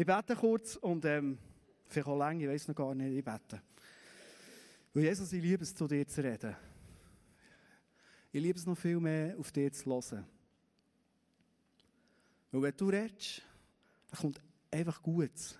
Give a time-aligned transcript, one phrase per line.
[0.00, 1.36] Ich bete kurz und ähm,
[1.86, 3.60] vielleicht auch länger, ich weiß noch gar nicht, ich bete.
[4.94, 6.56] Weil Jesus, ich liebe es, zu dir zu reden.
[8.32, 10.24] Ich liebe es noch viel mehr, auf dich zu hören.
[12.50, 13.42] Weil wenn du redest,
[14.10, 14.40] dann kommt
[14.70, 15.58] einfach Gutes.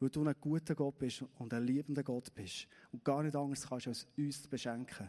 [0.00, 2.66] Weil du ein guter Gott bist und ein liebender Gott bist.
[2.90, 5.08] Und gar nicht anders kannst als uns zu beschenken.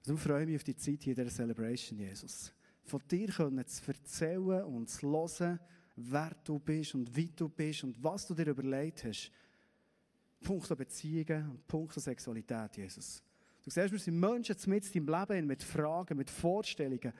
[0.00, 2.52] Also ich freue mich auf die Zeit hier in dieser Celebration, Jesus.
[2.84, 5.58] Von dir können zu erzählen und zu hören,
[5.96, 9.30] wer du bist und wie du bist und was du dir überlegt hast.
[10.40, 13.22] Punkt Beziehungen und Punkt Sexualität, Jesus.
[13.62, 17.12] Du siehst, wir sind Menschen mit in deinem Leben mit Fragen, mit Vorstellungen.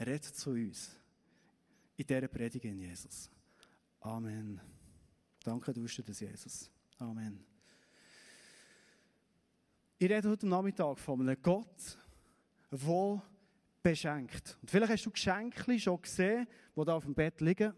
[0.00, 0.90] Red zu uns.
[1.96, 3.30] In dieser Predigt, Jesus.
[4.00, 4.60] Amen.
[5.42, 6.70] Danke, du bist das, Jesus.
[6.98, 7.44] Amen.
[9.98, 11.98] Ich rede heute Nachmittag von einem Gott,
[12.70, 12.78] der
[13.90, 14.58] beschenkt.
[14.60, 17.72] Und vielleicht hast du Geschenke schon gesehen, die da auf dem Bett liegen.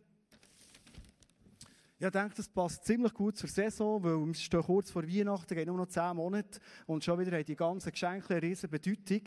[1.99, 5.67] Ich denke, das passt ziemlich gut zur Saison, weil wir stehen kurz vor Weihnachten, gehen
[5.67, 9.23] nur noch zehn Monate und schon wieder haben die ganzen Geschenke eine riesige Bedeutung.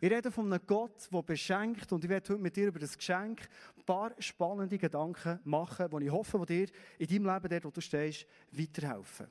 [0.00, 2.98] Ich rede von einem Gott, der beschenkt und ich werde heute mit dir über das
[2.98, 7.64] Geschenk ein paar spannende Gedanken machen, die ich hoffe, die dir in deinem Leben, dort
[7.64, 9.28] wo du stehst, weiterhelfen.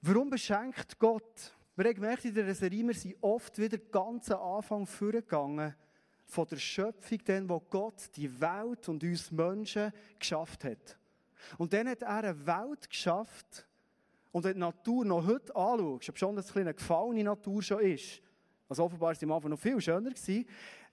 [0.00, 1.54] Warum beschenkt Gott?
[1.82, 5.74] Wir haben gemerkt, in der Serie, wir sind oft wieder ganz am Anfang vorgegangen
[6.26, 10.96] von der Schöpfung, dann, wo Gott die Welt und uns Menschen geschafft hat.
[11.58, 13.66] Und dann hat er eine Welt geschafft,
[14.30, 18.22] und wenn die Natur noch heute anschaust, ob schon das eine gefallene Natur schon ist,
[18.68, 20.46] also offenbar war es am Anfang noch viel schöner gewesen,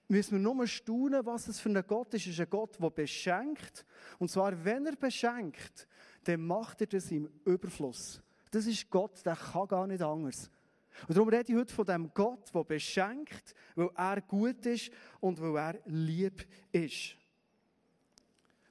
[0.07, 2.25] müssen wir nur staunen, was es für ein Gott ist.
[2.25, 3.85] Es ist ein Gott, der beschenkt.
[4.17, 5.87] Und zwar, wenn er beschenkt,
[6.23, 8.23] dann macht er das im Überfluss.
[8.49, 10.49] Das ist Gott, der kann gar nicht anders.
[11.07, 15.41] Und darum rede ich heute von dem Gott, der beschenkt, weil er gut ist und
[15.41, 17.15] weil er lieb ist.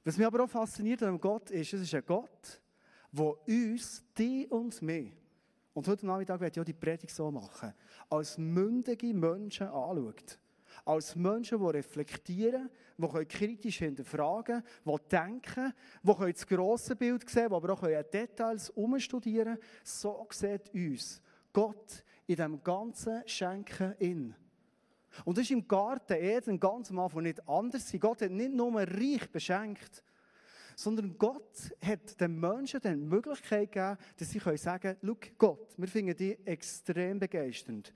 [0.03, 2.61] Was mich aber auch fasziniert an dem Gott ist, es ist ein Gott,
[3.11, 5.11] der uns, die und mich,
[5.73, 7.73] und heute Nachmittag werde ich auch die Predigt so machen,
[8.09, 10.37] als mündige Menschen anschaut.
[10.85, 15.73] Als Menschen, die reflektieren, die kritisch hinterfragen die denken,
[16.03, 19.67] die das grosse Bild sehen, die aber auch Details umstudieren können.
[19.83, 21.21] So sieht uns
[21.53, 24.35] Gott in diesem ganzen Schenken in.
[25.25, 27.91] Und das ist im Garten Eden ganz am Anfang nicht anders.
[27.99, 30.03] Gott hat nicht nur reich beschenkt,
[30.75, 35.87] sondern Gott hat den Menschen die Möglichkeit gegeben, dass sie sagen können, schau Gott, wir
[35.87, 37.91] finden dich extrem begeisternd.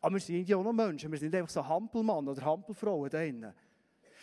[0.00, 3.18] Aber wir sind ja auch noch Menschen, wir sind einfach so Hampelmann oder Hampelfrauen da
[3.18, 3.52] drinnen.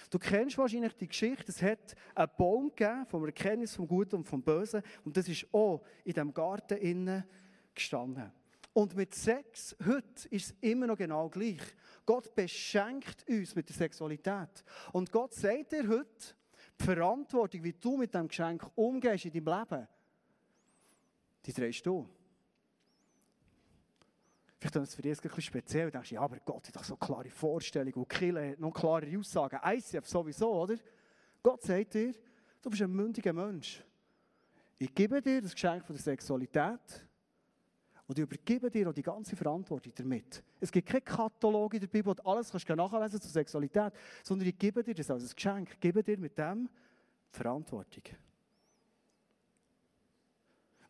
[0.10, 4.24] Du kennst wahrscheinlich die Geschichte, es hat einen Baum gegeben vom Erkenntnis vom Guten und
[4.24, 7.26] vom Bösen und das ist auch in diesem Garten innen
[7.74, 8.32] gestanden.
[8.76, 11.62] Und mit Sex, heute, ist es immer noch genau gleich.
[12.06, 14.66] Gott beschenkt uns mit der Sexualität.
[14.92, 16.36] Und Gott sagt dir heute,
[16.78, 19.88] die Verantwortung, wie du mit diesem Geschenk umgehst in deinem Leben,
[21.46, 22.06] die trägst du.
[24.60, 25.86] Vielleicht ist es für dich ein bisschen speziell.
[25.86, 29.18] Du denkst, ja, aber Gott hat doch so klare Vorstellungen und Kille hat noch klare
[29.18, 29.58] Aussagen.
[29.64, 30.76] ICF sowieso, oder?
[31.42, 32.14] Gott sagt dir,
[32.62, 33.82] du bist ein mündiger Mensch.
[34.78, 37.08] Ich gebe dir das Geschenk von der Sexualität
[38.08, 40.44] und ich übergebe dir auch die ganze Verantwortung damit.
[40.60, 43.94] Es gibt keinen Katalog in der Bibel, du alles kannst nachlesen zur Sexualität,
[44.24, 45.72] sondern ich gebe dir das als Geschenk.
[45.72, 46.70] Ich gebe dir mit dem
[47.34, 48.04] die Verantwortung.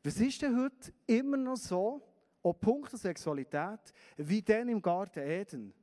[0.03, 2.01] Was ist denn heute immer noch so,
[2.43, 3.79] auch Punkt der Sexualität,
[4.17, 5.73] wie denn im Garten Eden?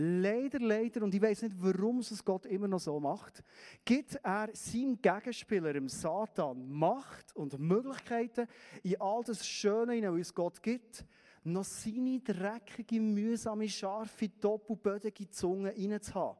[0.00, 3.42] Leider, leider, und ich weiß nicht, warum es Gott immer noch so macht,
[3.84, 8.46] gibt er seinem Gegenspieler, dem Satan, Macht und Möglichkeiten,
[8.84, 11.04] in all das Schöne, was uns Gott gibt,
[11.42, 16.38] noch seine dreckige, mühsame, scharfe, doppelbödige Zunge reinzuhaben.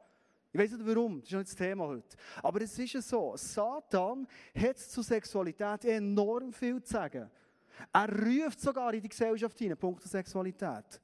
[0.53, 2.17] Ich weiß nicht warum, das ist nicht das Thema heute.
[2.41, 7.29] Aber es ist so, Satan hat zu Sexualität enorm viel zu sagen.
[7.93, 11.01] Er ruft sogar in die Gesellschaft hinein, Punkt der Sexualität.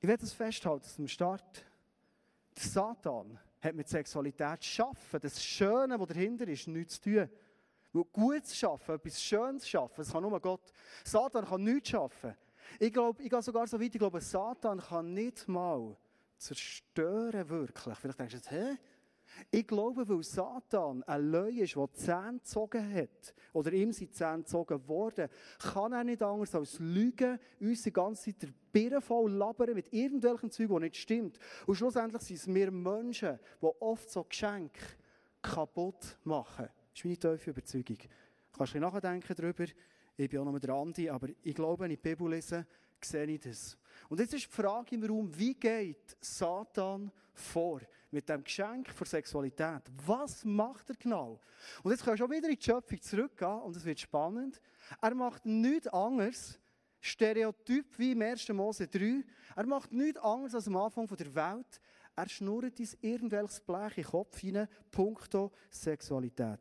[0.00, 1.64] Ich werde das festhalten zum Start.
[2.56, 5.20] Der Satan hat mit Sexualität schaffen.
[5.20, 7.28] Das Schöne, was dahinter ist, nichts zu tun.
[7.92, 10.72] Weil gut zu schaffen, etwas Schönes schaffen, das kann nur Gott.
[11.04, 12.34] Satan kann nichts schaffen.
[12.78, 15.96] Ich glaube, ich gehe sogar so weit, ich glaube, Satan kann nicht mal
[16.38, 17.98] zerstören wirklich.
[17.98, 18.78] Vielleicht denkst du jetzt, hä?
[19.50, 24.38] Ich glaube, weil Satan ein Löwe ist, der Zähne gezogen hat, oder ihm sind Zähne
[24.38, 25.28] gezogen worden,
[25.58, 29.92] kann er nicht anders als lügen, uns die ganze Zeit der Birne voll labern mit
[29.92, 31.38] irgendwelchen Zeug, die nicht stimmt.
[31.66, 34.80] Und schlussendlich sind es wir Menschen, die oft so Geschenke
[35.42, 36.68] kaputt machen.
[36.90, 37.98] Das ist meine tiefe Überzeugung.
[38.52, 39.64] Du kannst du nachdenken darüber.
[40.16, 42.66] Ich bin auch noch der Andi, aber ich glaube, wenn ich die Bibel lese,
[43.00, 43.78] sehe ich das.
[44.08, 47.80] Und jetzt ist die Frage im Raum, wie geht Satan vor
[48.10, 49.82] mit dem Geschenk für Sexualität?
[50.04, 51.40] Was macht er genau?
[51.82, 54.60] Und jetzt kannst du auch wieder in die Schöpfung zurückgehen und es wird spannend.
[55.00, 56.58] Er macht nichts anderes,
[57.00, 58.48] Stereotyp wie im 1.
[58.50, 59.24] Mose 3.
[59.56, 61.80] Er macht nichts anderes als am Anfang der Welt.
[62.16, 66.60] Er schnurrt ins irgendwelches Blech in den Kopf hinein, punkto Sexualität.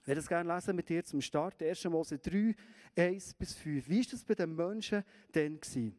[0.00, 1.62] Ich werde es gerne lesen mit dir zum Start.
[1.62, 1.84] 1.
[1.84, 2.54] Mose 3,
[2.96, 3.88] 1 bis 5.
[3.88, 5.60] Wie war das bei den Menschen denn?
[5.60, 5.96] Gewesen?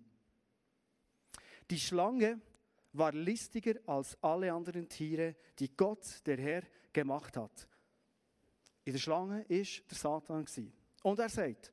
[1.70, 2.42] Die Schlange
[2.94, 7.68] war listiger als alle anderen Tiere, die Gott, der Herr, gemacht hat.
[8.84, 10.46] In der Schlange ist der Satan.
[11.04, 11.72] Und er sagt,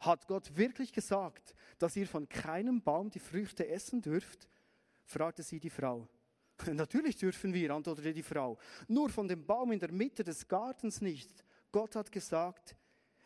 [0.00, 4.48] hat Gott wirklich gesagt, dass ihr von keinem Baum die Früchte essen dürft?
[5.04, 6.08] fragte sie die Frau.
[6.66, 8.58] Natürlich dürfen wir, antwortete die Frau,
[8.88, 11.44] nur von dem Baum in der Mitte des Gartens nicht.
[11.70, 12.76] Gott hat gesagt,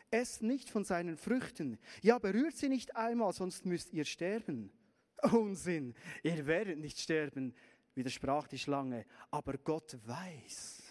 [0.09, 1.77] esst nicht von seinen Früchten.
[2.01, 4.71] Ja, berührt sie nicht einmal, sonst müsst ihr sterben.
[5.31, 5.93] Unsinn,
[6.23, 7.53] ihr werdet nicht sterben,
[7.95, 9.05] widersprach die Schlange.
[9.31, 10.83] Aber Gott weiß,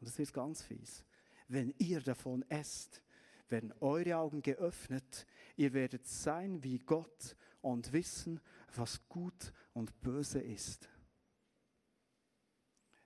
[0.00, 1.04] und das ist ganz fies,
[1.48, 3.02] wenn ihr davon esst,
[3.48, 5.26] werden eure Augen geöffnet,
[5.56, 8.40] ihr werdet sein wie Gott und wissen,
[8.74, 10.88] was gut und böse ist.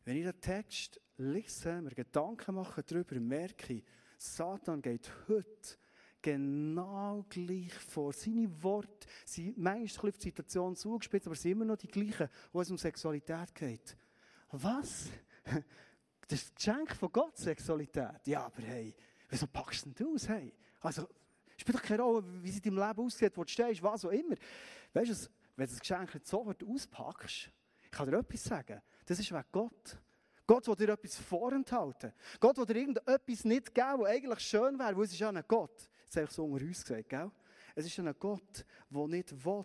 [0.04, 3.84] Wenn ich den Text lese, mir Gedanken mache darüber, merke ich,
[4.18, 5.78] Satan geht heute
[6.24, 8.14] genau gleich vor.
[8.14, 12.62] Seine Worte sind manchmal auf die Situation zugespitzt, aber sind immer noch die gleichen, wo
[12.62, 13.96] es um Sexualität geht.
[14.50, 15.10] Was?
[16.26, 18.26] Das Geschenk von Gott, Sexualität?
[18.26, 18.94] Ja, aber hey,
[19.28, 20.26] wieso packst du denn aus?
[20.26, 20.54] Hey?
[20.80, 21.06] Also,
[21.54, 24.10] spielt doch keine Rolle, wie es in deinem Leben aussieht, wo du stehst, was auch
[24.10, 24.34] immer.
[24.94, 27.50] Weißt du, wenn du das Geschenk nicht so auspackst,
[27.82, 29.98] ich kann dir etwas sagen, das ist wegen Gott.
[30.46, 32.14] Gott will dir etwas vorenthalten.
[32.40, 35.44] Gott will dir irgendetwas nicht geben, was eigentlich schön wäre, weil es ist ja ein
[35.46, 35.90] Gott.
[36.04, 37.30] Jetzt habe ich so unter uns gesagt, gell?
[37.74, 39.64] Es ist ein Gott, der nicht will,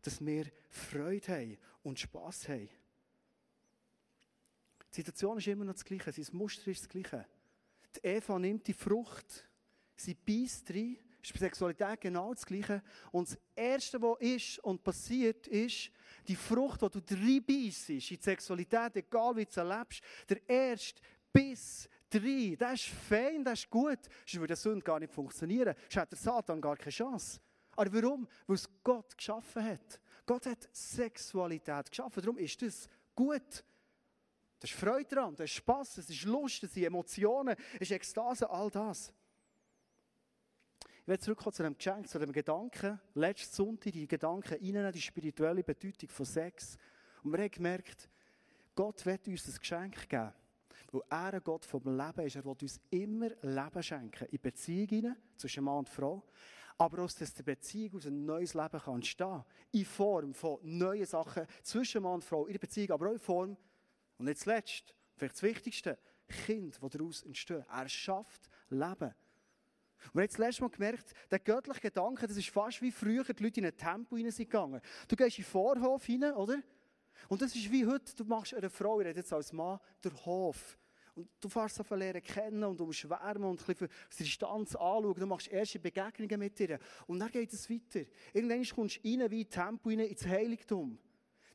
[0.00, 2.68] dass wir Freude haben und Spass haben.
[4.90, 7.26] Die Situation ist immer noch das Gleiche, sein Muster ist das Gleiche.
[7.96, 9.46] Die Eva nimmt die Frucht,
[9.96, 12.82] sie beißt rein, ist bei Sexualität genau das Gleiche.
[13.10, 15.90] Und das Erste, was ist und passiert, ist,
[16.28, 21.00] die Frucht, die du reinbeißt in die Sexualität, egal wie du sie erlebst, der erste
[21.32, 23.98] Biss rein, das ist fein, das ist gut.
[24.26, 25.74] Sonst würde der Sünde gar nicht funktionieren.
[25.82, 27.40] Sonst hat der Satan gar keine Chance.
[27.76, 28.28] Aber warum?
[28.46, 30.00] Weil es Gott geschaffen hat.
[30.26, 32.22] Gott hat Sexualität geschaffen.
[32.22, 33.64] Darum ist das gut.
[34.60, 37.90] Das ist Freude daran, das ist Spass, das ist Lust, das sind Emotionen, das ist
[37.90, 39.12] Ekstase, all das.
[41.02, 42.98] Ich will zurückkommen zu dem Geschenk, zu dem Gedanken.
[43.12, 46.78] Letzten Sonntag die Gedanken rein, die spirituelle Bedeutung von Sex.
[47.22, 48.08] Und wir haben gemerkt,
[48.74, 50.32] Gott wird uns das Geschenk geben.
[50.94, 52.36] Weil er ein Gott vom Leben ist.
[52.36, 54.28] Er will uns immer Leben schenken.
[54.28, 56.22] In Beziehungen zwischen Mann und Frau.
[56.78, 59.44] Aber aus der Beziehung aus ein neues Leben kann entstehen.
[59.72, 62.46] In Form von neuen Sachen zwischen Mann und Frau.
[62.46, 63.56] In der Beziehung, aber auch in Form,
[64.18, 65.98] und nicht zuletzt, vielleicht das Wichtigste,
[66.28, 67.64] Kind, das daraus entstehen.
[67.68, 69.14] Er schafft Leben.
[70.06, 73.24] Und wir haben das letzte Mal gemerkt, der göttliche Gedanke, das ist fast wie früher
[73.24, 76.62] die Leute in ein Tempo gegangen Du gehst in den Vorhof hinein, oder?
[77.28, 80.12] Und das ist wie heute, du machst einer Frau, ich rede jetzt als Mann, der
[80.26, 80.78] Hof.
[81.14, 83.88] Und du fährst auf lernen kennen und umschwärmen und ein bisschen
[84.18, 85.14] Distanz anschauen.
[85.14, 86.78] Du machst erste Begegnungen mit ihr.
[87.06, 88.04] Und dann geht es weiter.
[88.32, 90.98] Irgendwann kommst du rein wie in Tempo rein ins Heiligtum.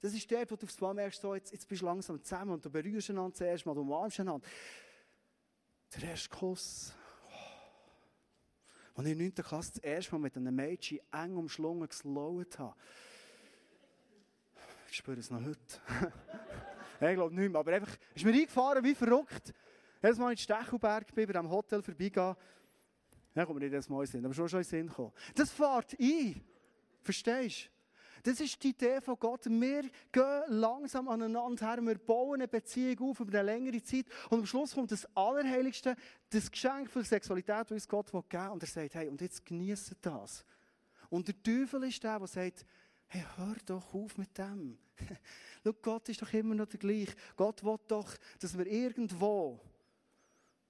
[0.01, 2.51] Das ist der, wo du aufs Mal merkst, so, jetzt, jetzt bist du langsam zusammen
[2.51, 4.47] und du berührst einander zuerst mal, du umarmst einander.
[5.93, 6.93] Der erste Kuss.
[8.95, 9.35] Als ich in der 9.
[9.35, 12.75] Klasse das erste Mal mit einem Mädchen eng umschlungen geslowet habe.
[14.89, 15.59] Ich spüre es noch heute.
[17.07, 17.59] ich glaube nicht mehr.
[17.59, 19.53] Aber einfach, ist mir eingefahren wie verrückt.
[20.01, 22.35] Jedes Mal in Stechelberg bin, bei diesem Hotel vorbeigehen.
[23.35, 25.13] Ja, kommt mir nicht jedes Mal in Sinn, aber schon schon in Sinn gekommen.
[25.35, 26.41] Das fährt ein.
[27.01, 27.79] Verstehst du?
[28.23, 29.45] Das ist die Idee von Gott.
[29.45, 34.39] Wir gehen langsam aneinander her, wir bauen eine Beziehung auf über eine längere Zeit und
[34.39, 35.95] am Schluss kommt das Allerheiligste,
[36.29, 38.51] das Geschenk für Sexualität, das uns Gott geben will.
[38.51, 40.45] Und er sagt, hey, und jetzt genießt das.
[41.09, 42.65] Und der Teufel ist der, der sagt,
[43.07, 44.77] hey, hör doch auf mit dem.
[45.63, 47.13] Schau, Gott ist doch immer noch der gleiche.
[47.35, 49.59] Gott will doch, dass wir irgendwo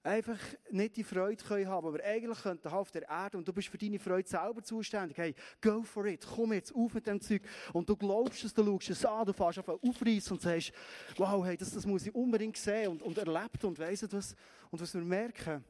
[0.03, 0.39] einfach
[0.71, 3.77] nicht die Freude können haben, aber eigentlich könnten auf der Erde und du bist für
[3.77, 5.17] deine Freude selber zuständig.
[5.17, 7.41] Hey, go for it, komm jetzt auf mit dem Zeug
[7.73, 10.71] und du glaubst es, du schaust es an, du fährst einfach aufreißen und sagst,
[11.17, 14.35] wow, hey, das, das muss ich unbedingt sehen und, und erlebt und weiss was.
[14.71, 15.63] Und was wir merken,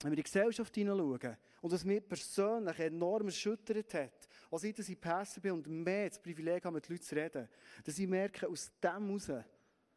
[0.00, 4.74] wenn wir in die Gesellschaft hineinschauen und was mich persönlich enorm erschüttert hat, als ich
[4.74, 7.48] das in Pässe bin und mehr das Privileg habe, mit Leuten zu reden,
[7.84, 9.44] dass ich merke, aus dem heraus,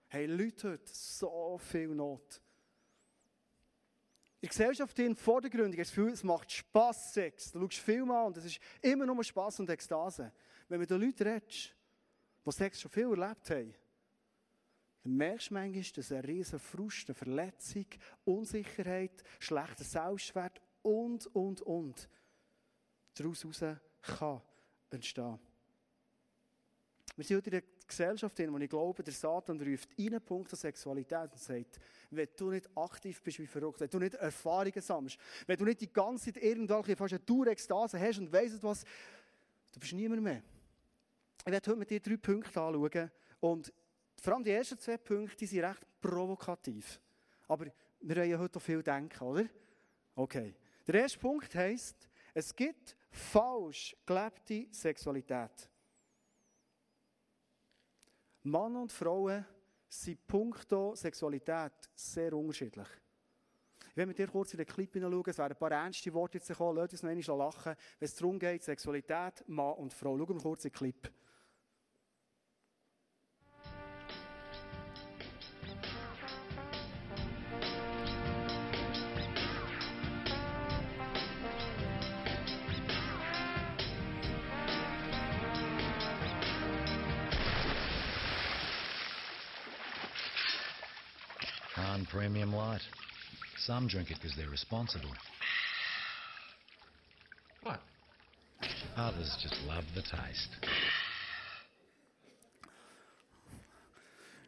[0.08, 2.42] hey, Leute heute so viel Not.
[4.42, 7.52] in der Gesellschaft in vordergründig hast du das Gefühl, es macht Spass, Sex.
[7.52, 10.32] Du schaust Film an und es ist immer nur Spass und Ekstase.
[10.68, 11.76] Wenn du mit den Leuten redest,
[12.46, 13.74] die Sex schon viel erlebt haben,
[15.04, 17.86] dann merkst du manchmal, dass eine riesen Frust, eine Verletzung,
[18.26, 22.10] Unsicherheit, schlechter Selbstwert und, und, und
[23.16, 23.46] daraus
[24.02, 24.42] kann
[24.90, 25.40] entstehen.
[27.16, 30.52] Wir sind heute in einer Gesellschaft, in der ich glaube, der Satan ruft einen Punkt
[30.52, 31.80] der Sexualität und sagt,
[32.12, 35.82] wenn du nicht aktiv bist wie verrückt, wenn du nicht Erfahrungen sammelst, wenn du nicht
[35.82, 38.86] die ganze Zeit irgendwelche fast eine Dauer-Ekstase hast und weisst was,
[39.74, 40.42] du bist niemand mehr.
[41.46, 43.74] Ich werde heute mit dir drei Punkte anschauen und
[44.22, 47.02] vor allem die ersten zwei Punkte die sind recht provokativ.
[47.48, 47.66] Aber
[48.02, 49.46] wir wollen heute auch viel denken, oder?
[50.16, 50.56] Okay.
[50.88, 55.70] Der erste Punkt heisst, es gibt falsch gelebte Sexualität.
[58.44, 59.46] Männer und Frauen
[59.88, 62.88] sind punkto Sexualität sehr unterschiedlich.
[63.90, 66.38] Ich will mit dir kurz in den Clip hineinschauen, es werden ein paar ernste Worte
[66.38, 70.18] jetzt kommen, lasst uns noch einmal lachen, wenn es darum geht, Sexualität, Mann und Frau.
[70.18, 71.12] Schauen wir kurz in den Clip.
[92.30, 92.82] Premium Light.
[93.58, 95.10] Some drink it because they're responsible.
[97.64, 97.80] What?
[98.96, 100.52] Others just love the taste.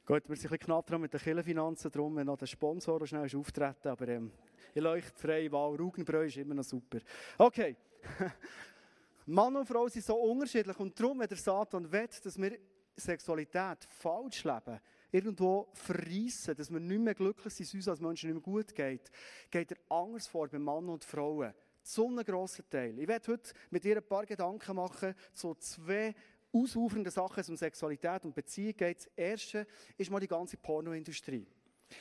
[0.05, 3.07] Gut, wir sind ein bisschen knapp dran mit den Kirchenfinanzen, darum wenn noch der Sponsor
[3.07, 4.31] schnell ist auftreten, aber ähm,
[4.75, 6.99] ich leuchte frei, Wahl, Rugenbräu ist immer noch super.
[7.39, 7.75] Okay.
[9.25, 12.59] Mann und Frau sind so unterschiedlich und darum, wenn der Satan will, dass wir
[12.95, 14.79] Sexualität falsch leben,
[15.11, 19.11] irgendwo verreissen, dass wir nicht mehr glücklich sind, uns als Menschen nicht mehr gut geht,
[19.49, 21.53] geht er anders vor bei Mann und Frauen.
[21.83, 22.97] So einen grossen Teil.
[22.99, 26.13] Ich werde heute mit dir ein paar Gedanken machen zu zwei
[26.53, 28.97] ausufernde Sachen, es um Sexualität und Beziehung geht.
[28.97, 31.47] Das erste ist mal die ganze Pornoindustrie.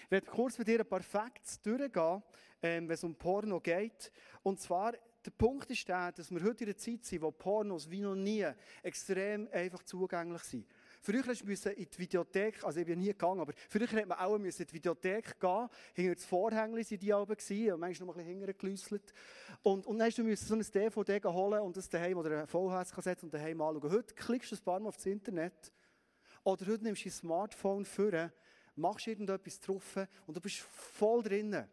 [0.04, 2.22] Ich werde kurz mit dir ein paar Facts durchgehen,
[2.62, 4.12] ähm, wenn es um Porno geht.
[4.42, 4.92] Und zwar,
[5.24, 8.14] der Punkt ist der, dass wir heute in einer Zeit sind, wo Pornos wie noch
[8.14, 8.46] nie
[8.82, 10.66] extrem einfach zugänglich sind.
[11.02, 14.36] Früher musste in die Videothek, also ich bin nie gegangen, aber früher hätte man auch
[14.36, 17.36] in die Videothek gehen, hinter das Vorhängli sind die oben
[17.72, 19.14] und manchmal noch ein bisschen hintergelüsselt.
[19.62, 23.24] Und, und dann musst du so ein DVD holen und das daheim oder eine VHS-Kassette
[23.24, 23.90] und daheim anschauen.
[23.90, 25.72] Heute klickst du ein paar Mal aufs Internet
[26.44, 28.30] oder heute nimmst du dein Smartphone vor,
[28.76, 31.66] machst irgendetwas drauf und du bist voll drinnen.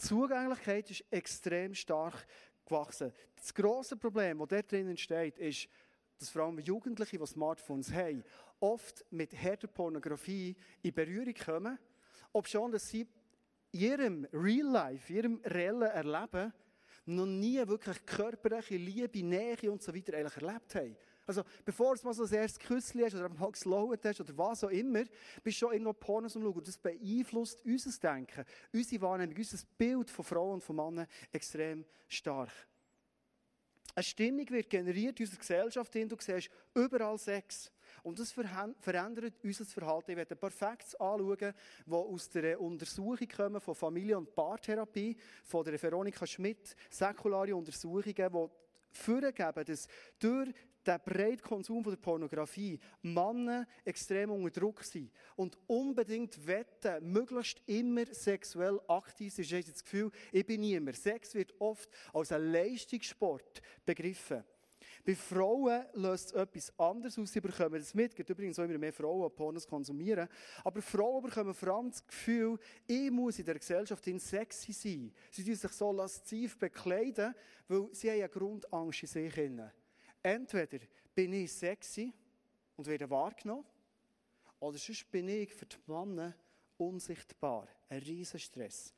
[0.00, 2.26] Die Zugänglichkeit ist extrem stark
[2.64, 3.12] gewachsen.
[3.36, 5.68] Das grosse Problem, das dort drin entsteht, ist,
[6.22, 8.22] dass vor allem Jugendliche, die Smartphones haben,
[8.60, 11.78] oft mit härter Pornografie in Berührung kommen,
[12.32, 13.06] ob schon, dass sie
[13.72, 16.52] in ihrem Real Life, in ihrem reellen Erleben
[17.06, 20.96] noch nie wirklich körperliche Liebe, Nähe und so weiter eigentlich erlebt haben.
[21.26, 24.64] Also, bevor du mal so das erste Küsschen hast oder mal geslowet hast oder was
[24.64, 25.04] auch immer,
[25.42, 26.54] bist du schon irgendwo Pornos am Schauen.
[26.54, 31.84] Und das beeinflusst unser Denken, unsere Wahrnehmung, unser Bild von Frauen und von Männern extrem
[32.08, 32.50] stark.
[33.94, 37.70] Eine Stimmung wird generiert in unserer Gesellschaft, in du siehst überall Sex.
[38.02, 40.12] Und das verändert unser Verhalten.
[40.12, 41.54] Ich werde ein paar Facts anschauen,
[41.86, 48.32] die aus der Untersuchung kommen von Familie- und Paartherapie, von der Veronika Schmidt, säkulare Untersuchungen,
[48.96, 50.52] vorgeben, dass durch
[50.86, 57.62] den breiten Konsum von der Pornografie Männer extrem unter Druck sind und unbedingt wetten, möglichst
[57.66, 59.50] immer sexuell aktiv sind.
[59.50, 60.96] Ich das Gefühl, ich bin niemand.
[60.96, 64.44] Sex wird oft als ein Leistungssport begriffen.
[65.04, 67.32] Bei Frauen löst es etwas anderes aus.
[67.32, 68.12] Sie bekommen das mit.
[68.12, 70.28] Es gibt übrigens auch immer mehr Frauen, die Pornos konsumieren.
[70.62, 75.12] Aber Frauen bekommen vor allem das Gefühl, ich muss in der Gesellschaft sexy sein.
[75.30, 77.34] Sie müssen sich so lasziv bekleiden,
[77.66, 79.70] weil sie haben eine Grundangst in sich haben.
[80.22, 80.78] Entweder
[81.14, 82.12] bin ich sexy
[82.76, 83.66] und werde wahrgenommen,
[84.60, 86.36] oder sonst bin ich für die Männer
[86.76, 87.66] unsichtbar.
[87.88, 88.94] Ein riesen Stress.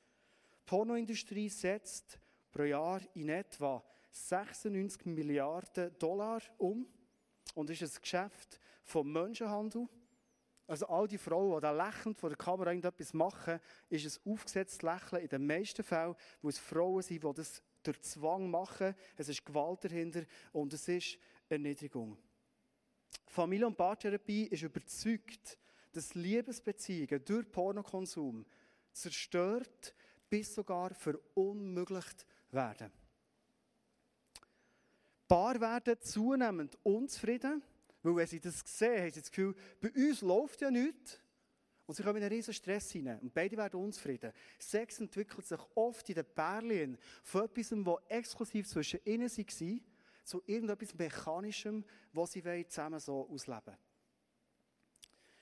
[0.53, 2.19] Die Pornoindustrie setzt
[2.53, 3.83] pro Jahr in etwa
[4.15, 6.87] 96 Milliarden Dollar um
[7.55, 9.89] und ist ein Geschäft vom Menschenhandel.
[10.67, 14.83] Also all die Frauen, die da lächelnd vor der Kamera irgendetwas machen, ist ein aufgesetztes
[14.83, 18.95] Lächeln in den meisten Fällen, wo es Frauen sind, die das durch Zwang machen.
[19.17, 21.19] Es ist Gewalt dahinter und es ist
[21.49, 22.17] Erniedrigung.
[23.27, 25.59] Familie- und Paartherapie ist überzeugt,
[25.93, 28.47] dass Liebesbeziehungen durch Pornokonsum
[28.93, 29.95] zerstört
[30.31, 32.91] bis sogar verunmöglicht werden.
[35.27, 37.63] Paar werden zunehmend unzufrieden,
[38.03, 41.21] weil wenn sie das sehen, haben sie das Gefühl, bei uns läuft ja nichts.
[41.87, 43.19] Und sie kommen in einen riesen Stress hinein.
[43.21, 44.33] Und beide werden unzufrieden.
[44.59, 49.81] Sex entwickelt sich oft in den Pärchen von etwas, was exklusiv zwischen ihnen war,
[50.25, 53.79] zu irgendetwas Mechanischem, was sie zusammen so ausleben wollen.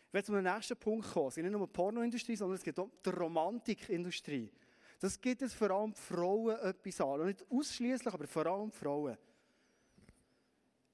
[0.09, 1.29] Ich werde zum nächsten Punkt kommen.
[1.29, 4.53] Es ist nicht nur die Pornoindustrie, sondern es geht um die Romantikindustrie.
[5.01, 7.21] Das gibt es vor allem Frauen etwas an.
[7.21, 9.17] Und nicht ausschließlich, aber vor allem Frauen.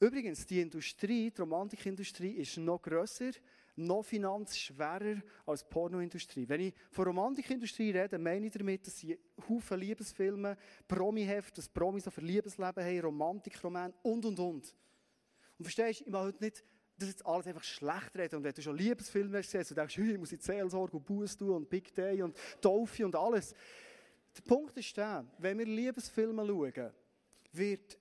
[0.00, 3.32] Übrigens, die Industrie, die Romantikindustrie, ist noch grösser,
[3.74, 6.48] noch finanzschwerer als die Pornoindustrie.
[6.48, 12.04] Wenn ich von Romantikindustrie rede, meine ich damit, dass sie Haufen Liebesfilme, Promi-Heft, das Promis
[12.04, 14.74] so für Liebesleben haben, Romantikroman und, und, und.
[15.58, 16.64] Und verstehst du, ich mache heute nicht
[16.98, 18.36] das jetzt alles einfach schlecht reden.
[18.36, 21.50] Und wenn du schon Liebesfilme gesehen und denkst, ich muss in Seelsorge und Buß tun
[21.50, 23.54] und Big Day und Taufe und alles.
[24.36, 26.92] Der Punkt ist der, wenn wir Liebesfilme schauen,
[27.52, 27.98] wird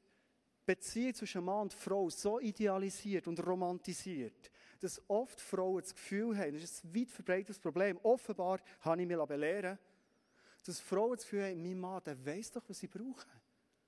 [0.68, 6.54] Beziehung zwischen Mann und Frau so idealisiert und romantisiert, dass oft Frauen das Gefühl haben,
[6.54, 9.80] das ist ein weit verbreitetes Problem, offenbar habe ich mich belehren
[10.66, 13.32] dass Frauen das Gefühl haben, mein Mann, der weiss doch, was sie brauchen.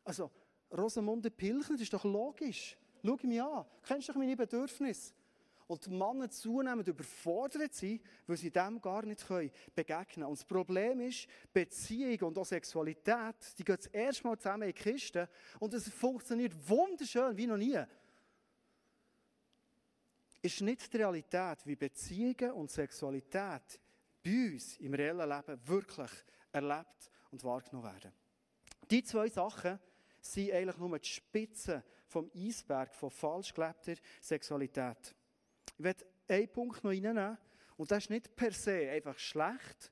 [0.06, 0.32] Also,
[0.72, 2.78] Rosamunde Pilchen, das ist doch logisch.
[3.04, 5.14] Schau mich an, kennst du meine Bedürfnisse?
[5.70, 9.24] Und die Männer zunehmend überfordert sind, weil sie dem gar nicht
[9.76, 10.26] begegnen können.
[10.26, 14.74] Und das Problem ist, Beziehung und auch Sexualität, die gehen das erste Mal zusammen in
[14.74, 17.80] die Kiste und es funktioniert wunderschön wie noch nie.
[20.42, 23.80] Ist nicht die Realität, wie Beziehungen und Sexualität
[24.24, 26.12] bei uns im reellen Leben wirklich
[26.52, 28.12] erlebt und wahrgenommen werden.
[28.90, 29.78] Die zwei Sachen
[30.20, 35.14] sind eigentlich nur die Spitze vom Eisberg von falsch gelebter Sexualität.
[35.80, 37.38] Ich werde einen Punkt noch reinnehmen.
[37.78, 39.90] Und das ist nicht per se einfach schlecht,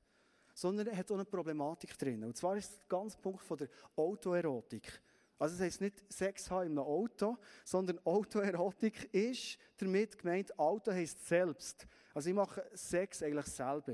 [0.52, 2.22] sondern er hat auch eine Problematik drin.
[2.24, 5.00] Und zwar ist der ganze Punkt von der Autoerotik.
[5.38, 10.92] Also das heisst nicht Sex haben in einem Auto, sondern Autoerotik ist damit gemeint, Auto
[10.92, 11.86] heisst selbst.
[12.12, 13.92] Also ich mache Sex eigentlich selber.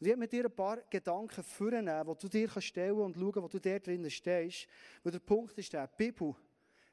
[0.00, 3.42] Und ich habe mit dir ein paar Gedanken vornehmen, die du dir stellen und schauen,
[3.42, 4.66] wo du da drinnen stehst.
[5.02, 6.34] Weil der Punkt ist der, die Bibel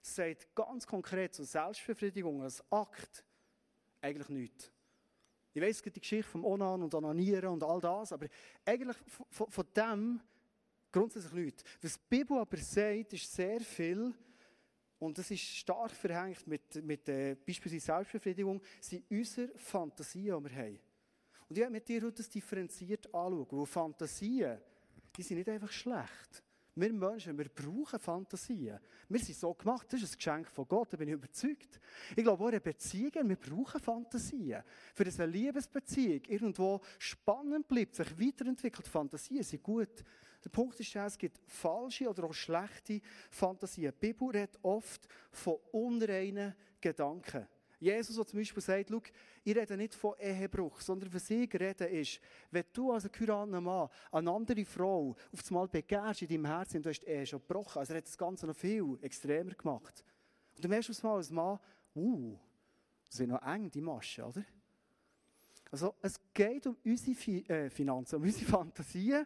[0.02, 3.24] sagt ganz konkret zur Selbstbefriedigung als Akt
[4.02, 4.72] eigentlich nichts.
[5.54, 8.28] Ich weiss, die Geschichte vom Onan und Onanieren und all das, aber
[8.66, 8.98] eigentlich
[9.30, 10.22] von, von dem
[10.92, 11.64] grundsätzlich nichts.
[11.82, 14.14] Was die Bibel aber sagt, ist sehr viel,
[15.00, 20.56] und das ist stark verhängt mit, mit äh, beispielsweise Selbstbefriedigung, sind unsere Fantasien, die wir
[20.56, 20.80] haben.
[21.50, 24.60] Und ich werde mit dir heute das differenziert anschauen, weil Fantasien,
[25.16, 26.44] die sind nicht einfach schlecht.
[26.82, 28.80] Wir Menschen, wir brauchen Fantasien.
[29.08, 31.80] Wir sind so gemacht, das ist ein Geschenk von Gott, da bin ich überzeugt.
[32.16, 34.64] Ich glaube, auch in Beziehungen, wir brauchen Fantasien.
[34.96, 40.04] Für eine Liebesbeziehung irgendwo spannend bleibt, sich weiterentwickelt, Fantasien sind gut.
[40.44, 43.94] Der Punkt ist es gibt falsche oder auch schlechte Fantasien.
[43.94, 47.48] Die Bibel redet oft von unreinen Gedanken.
[47.82, 49.02] Jesus, der zum Beispiel sagt, schau,
[49.44, 53.90] ich rede nicht von Ehebruch, sondern was ich rede ist, wenn du als geheiratender Mann
[54.12, 57.80] eine andere Frau auf einmal begehrst in deinem Herzen und du hast Ehe schon gebrochen,
[57.80, 60.06] also er hat das Ganze noch viel extremer gemacht.
[60.56, 61.60] Und du merkst auf einmal als Mann,
[61.96, 62.38] uh,
[63.08, 64.46] das sind noch eng, die Maschen, oder?
[65.72, 69.26] Also, es geht um unsere Fi äh, Finanzen, um unsere Fantasien.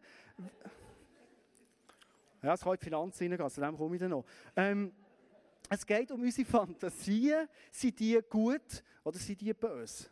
[2.41, 4.25] Ja, es kann in die Finanzen reingehen, zu dem komme ich dann noch.
[4.55, 4.93] Ähm,
[5.69, 7.47] es geht um unsere Fantasien.
[7.71, 10.07] Sind die gut oder sind die böse?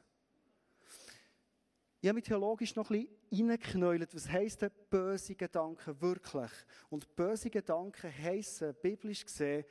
[2.02, 4.14] Ich habe mich theologisch noch ein bisschen reingeknäult.
[4.14, 6.52] Was heisst denn böse Gedanken wirklich?
[6.90, 9.64] Und böse Gedanken heissen, biblisch gesehen,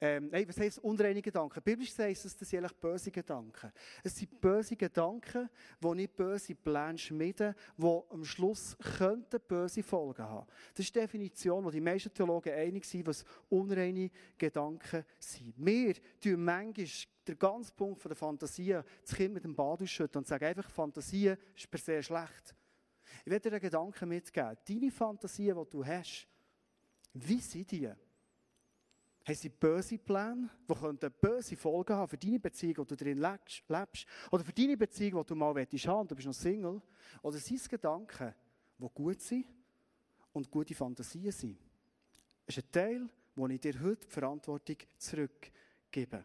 [0.00, 1.60] ähm, nein, was heisst unreine Gedanken?
[1.62, 3.72] Biblisch heisst es, das sind eigentlich böse Gedanken.
[4.04, 5.50] Es sind böse Gedanken,
[5.82, 10.46] die nicht böse Pläne schmieden, die am Schluss könnten böse Folgen haben.
[10.74, 15.54] Das ist die Definition, wo die meisten Theologen einig sind, was unreine Gedanken sind.
[15.56, 16.86] Wir tun manchmal
[17.26, 21.34] den ganzen Punkt der Fantasie das Kind mit dem Bad ausschütten und sagen einfach, Fantasie
[21.56, 22.54] ist per se schlecht.
[23.24, 24.56] Ich werde dir einen Gedanken mitgeben.
[24.66, 26.28] Deine Fantasie, die du hast,
[27.14, 27.90] wie sind die?
[29.28, 34.06] Haben sie böse Pläne, die böse Folgen haben für deine Beziehung, die du drin lebst?
[34.30, 36.80] Oder für deine Beziehung, die du mal haben willst, du bist noch Single?
[37.20, 38.34] Oder sind es Gedanken,
[38.78, 39.44] die gut sind
[40.32, 41.58] und gute Fantasien sind?
[42.46, 46.24] Das ist ein Teil, wo ich dir heute die Verantwortung zurückgebe.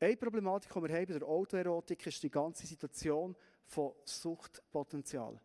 [0.00, 5.38] Eine Problematik, die wir haben bei der Autoerotik, ist die ganze Situation von Suchtpotenzial.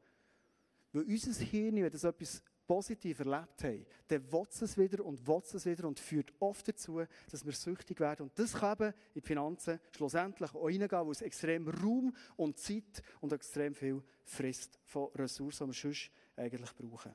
[0.94, 5.42] Weil unser Hirn, wenn das etwas positiv erlebt haben, dann will es wieder und will
[5.42, 7.02] es wieder und führt oft dazu,
[7.32, 8.28] dass wir süchtig werden.
[8.28, 12.60] Und das kann eben in die Finanzen schlussendlich auch reingehen, wo es extrem Raum und
[12.60, 17.12] Zeit und extrem viel frisst von Ressourcen, die wir sonst eigentlich brauchen.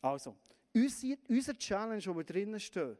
[0.00, 0.36] Also,
[0.72, 2.96] unsere, unsere Challenge, wo wir drinnen stehen,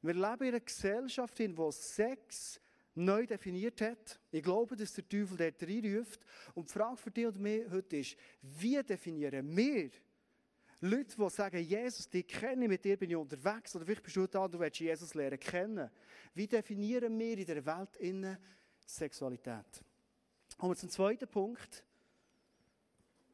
[0.00, 2.58] wir leben in einer Gesellschaft, in der Sex
[2.94, 4.18] neu definiert hat.
[4.30, 6.20] Ich glaube, dass der Teufel dort reinruft.
[6.54, 9.90] Und die Frage für dich und mich heute ist, wie definieren wir
[10.80, 14.16] Leute, die sagen, Jesus, die kenne ich, mit dir bin ich unterwegs, oder vielleicht bist
[14.16, 15.90] du da, du willst Jesus lernen kennen.
[16.34, 18.36] Wie definieren wir in der Welt innen
[18.84, 19.82] Sexualität?
[20.58, 21.82] Kommen wir zum zweiten Punkt.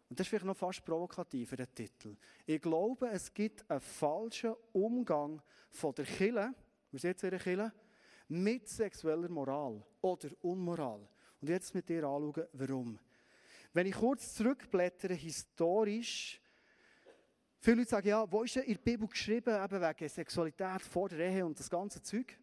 [0.09, 2.17] Und das ist vielleicht noch fast provokativer, der Titel.
[2.45, 6.55] Ich glaube, es gibt einen falschen Umgang von der Kille,
[6.91, 7.73] wir sind jetzt in der Kille,
[8.29, 11.09] mit sexueller Moral oder Unmoral.
[11.41, 12.99] Und jetzt mit dir anschauen, warum.
[13.73, 16.42] Wenn ich kurz zurückblättere, historisch,
[17.63, 21.09] viele Leute sagen, ja, wo ist denn in der Bibel geschrieben, eben wegen Sexualität vor
[21.09, 22.37] der Ehe und das ganze Zeug?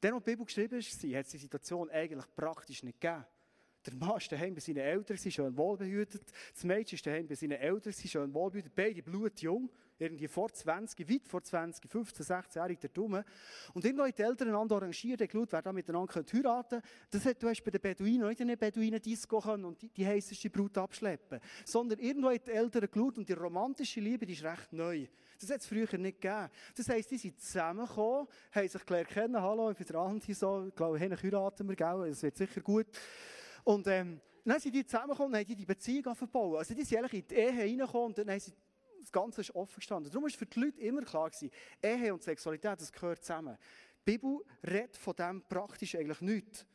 [0.00, 3.24] Dann, als die Bibel geschrieben war, hat es die Situation eigentlich praktisch nicht gegeben.
[3.84, 6.22] Der Mann ist daheim bei seinen Eltern, sie schön wohlbehütet.
[6.54, 8.72] Das Mädchen ist daheim bei seinen Eltern, sie schön wohlbehütet.
[8.74, 9.68] Beide blutjung,
[10.02, 13.24] irgendwie vor 20, weit vor 20, 15, 16 Jahre der Dumme.
[13.74, 16.88] Und irgendwann haben die Eltern einander arrangiert, geschaut, wer da miteinander heiraten könnte.
[17.10, 20.06] Das hat, du hast bei den Beduinen nicht in eine Beduinen-Disco können und die, die
[20.06, 21.40] heisseste Brut abschleppen.
[21.64, 25.06] Sondern irgendwo haben die Eltern geschaut und die romantische Liebe, die ist recht neu.
[25.40, 26.48] Das hat es früher nicht gegeben.
[26.76, 30.66] Das heisst, die sind zusammengekommen, haben sich gelernt kennen, hallo, ich bin der Andi, so,
[30.68, 32.08] ich glaube, hey, heiraten wir, gell?
[32.10, 32.86] es wird sicher gut.
[33.64, 36.58] Und ähm, dann sind die zusammengekommen und haben die Beziehung verbauen.
[36.58, 38.52] Also die sind eigentlich in die Ehe reingekommen und dann haben sie
[39.02, 40.10] das Ganze ist offen gestanden.
[40.10, 41.50] Darum war für die Leute immer klar gewesen,
[41.82, 43.56] Ehe und Sexualität, das gehört zusammen.
[44.06, 46.66] Die Bibel redet von dem praktisch eigentlich nichts.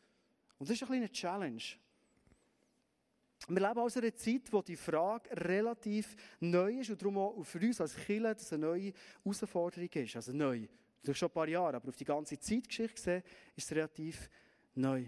[0.57, 1.63] Und das ist ein kleine Challenge.
[3.47, 7.43] Wir leben also in einer Zeit, wo die Frage relativ neu ist und darum auch
[7.43, 10.15] für uns als Kirche das eine neue Herausforderung ist.
[10.15, 10.67] Also neu.
[11.03, 13.23] Ist schon ein paar Jahre, aber auf die ganze Zeitgeschichte gesehen
[13.55, 14.29] ist es relativ
[14.75, 15.05] neu.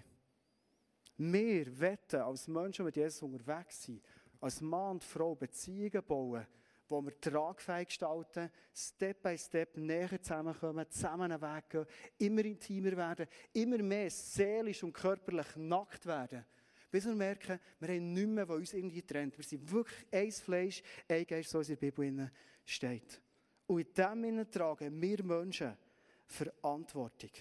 [1.18, 4.02] Wir wetten als Menschen mit Jesus unterwegs sind,
[4.40, 6.48] als Mann und Frau Beziehungen bauen,
[6.90, 11.86] wo wir tragfähig gestalten, Step by Step näher zusammenkommen, zusammen einen Weg gehen,
[12.18, 16.46] immer intimer werden, immer mehr seelisch und körperlich nackt werden.
[16.92, 19.38] Bis wir merken, wir haben nichts mehr, was uns irgendwie trennt.
[19.38, 22.32] Wir sind wirklich ein Fleisch, ein Geist, so in der Bibel
[22.66, 23.22] steht.
[23.68, 25.78] Und in dem tragen wir Menschen
[26.26, 27.32] Verantwortung.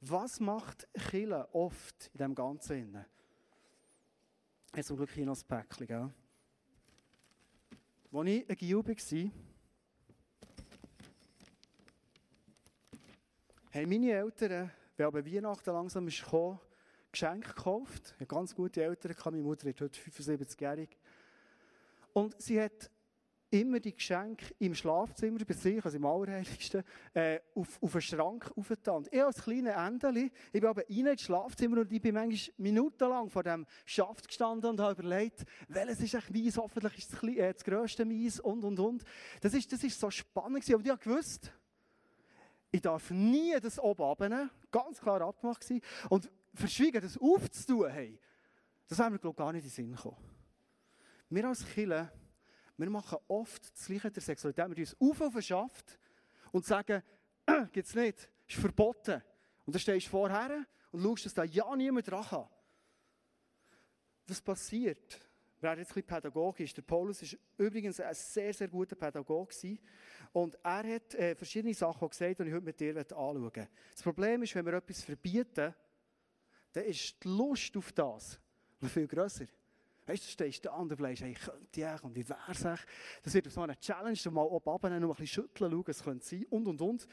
[0.00, 3.04] Was macht Chile oft in dem Ganzen?
[4.74, 6.10] Jetzt zum Glück hier noch ein Päckchen, gell?
[8.14, 9.30] Als ich ein Gil war,
[13.72, 16.60] haben meine Eltern, wenn aber Weihnachten langsam ist gekommen,
[17.10, 18.08] Geschenke gekauft.
[18.08, 20.90] Ich habe ganz gute Eltern, meine Mutter ist heute 75-jährig.
[22.12, 22.90] Und sie hat
[23.52, 28.50] immer die Geschenke im Schlafzimmer bei sich, also im Allerheiligsten, äh, auf, auf einen Schrank
[28.56, 29.06] aufgetan.
[29.10, 33.28] Ich als kleiner Endeli, ich bin aber rein ins Schlafzimmer und ich bin manchmal minutenlang
[33.28, 37.52] vor dem Schaft gestanden und habe überlegt, welches ist ein Mais, hoffentlich ist das, äh,
[37.52, 39.04] das grösste Mais und, und, und.
[39.42, 41.52] Das ist, das ist so spannend gewesen, aber ich habe gewusst,
[42.70, 45.82] ich darf nie das oben abnehmen, ganz klar abgemacht gewesen.
[46.08, 48.18] Und verschwiegen, das aufzutun, hey,
[48.88, 50.16] das haben wir, glaube ich, gar nicht in den Sinn gekommen.
[51.28, 52.10] Wir als Kirche
[52.76, 54.68] wir machen oft das Gleiche der Sexualität.
[54.70, 55.98] Wir uns auf auf Schaft
[56.50, 57.02] und sagen,
[57.46, 59.22] äh, gibt es nicht, ist verboten.
[59.64, 62.48] Und dann stehst du vorher und schaust, dass da ja niemand dran kann.
[64.26, 65.20] Was passiert?
[65.60, 66.74] Werden jetzt ein bisschen pädagogisch.
[66.74, 69.78] Der Paulus war übrigens ein sehr, sehr guter Pädagoge.
[70.32, 73.68] Und er hat äh, verschiedene Sachen gesagt, die ich heute mit dir anschauen möchte.
[73.92, 75.74] Das Problem ist, wenn wir etwas verbieten,
[76.72, 78.40] dann ist die Lust auf das
[78.88, 79.46] viel grösser.
[80.06, 82.66] Weißt du, du stehst da und du bleibst, hey, könnte ich und wie wäre es
[83.22, 86.26] Das wird so eine Challenge, mal oben runter, noch ein bisschen schütteln, schauen, es könnte
[86.26, 87.06] sein und und und.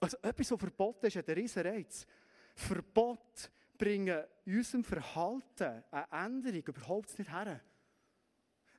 [0.00, 2.06] Also etwas, was verboten ist, hat einen riesen Reiz.
[2.54, 7.60] Verbot bringen in unserem Verhalten eine Änderung überhaupt nicht her.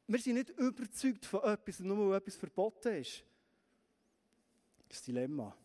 [0.07, 3.23] Wir sind nicht überzeugt von etwas, nur weil etwas verboten ist.
[4.87, 5.55] Das Dilemma.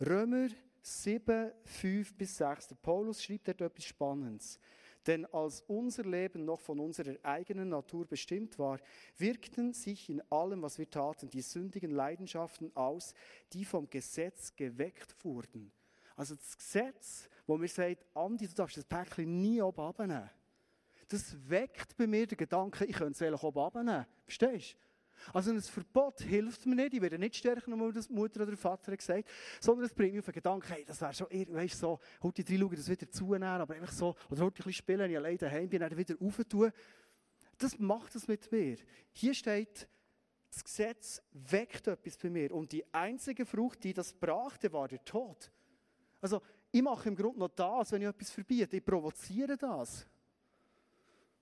[0.00, 0.48] Römer
[0.82, 2.68] 7, 5 bis 6.
[2.68, 4.58] Der Paulus schreibt dort etwas Spannendes.
[5.06, 8.78] Denn als unser Leben noch von unserer eigenen Natur bestimmt war,
[9.16, 13.14] wirkten sich in allem, was wir taten, die sündigen Leidenschaften aus,
[13.52, 15.72] die vom Gesetz geweckt wurden.
[16.16, 20.28] Also das Gesetz, wo mir sagt, Andi, du darfst das Päckchen nie oben abnehmen.
[21.08, 24.06] Das weckt bei mir den Gedanken, ich könnte es eigentlich oben abnehmen.
[24.24, 24.89] Verstehst du?
[25.32, 28.96] Also ein Verbot hilft mir nicht, ich werde nicht stärker, nur das Mutter oder Vater
[28.96, 29.28] gesagt
[29.60, 32.58] sondern es bringt mich auf den Gedanken, hey, das wäre schon, weißt so, heute drei
[32.58, 35.38] schauen, das wieder zunehmen, aber einfach so, oder heute ein bisschen spielen, wenn ich alleine
[35.38, 36.72] daheim bin, dann wieder auftun.
[37.58, 38.76] Das macht es mit mir.
[39.12, 39.86] Hier steht,
[40.50, 45.04] das Gesetz weckt etwas bei mir und die einzige Frucht, die das brachte, war der
[45.04, 45.50] Tod.
[46.20, 46.40] Also,
[46.72, 50.06] ich mache im Grunde noch das, wenn ich etwas verbiete, ich provoziere das.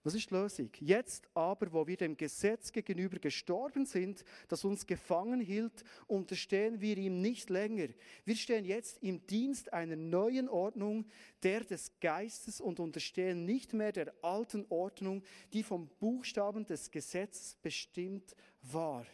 [0.09, 0.71] Was ist die Lösung?
[0.81, 6.97] Jetzt aber, wo wir dem Gesetz gegenüber gestorben sind, das uns gefangen hielt, unterstehen wir
[6.97, 7.89] ihm nicht länger.
[8.25, 11.05] Wir stehen jetzt im Dienst einer neuen Ordnung,
[11.43, 17.57] der des Geistes und unterstehen nicht mehr der alten Ordnung, die vom Buchstaben des Gesetzes
[17.57, 19.05] bestimmt war.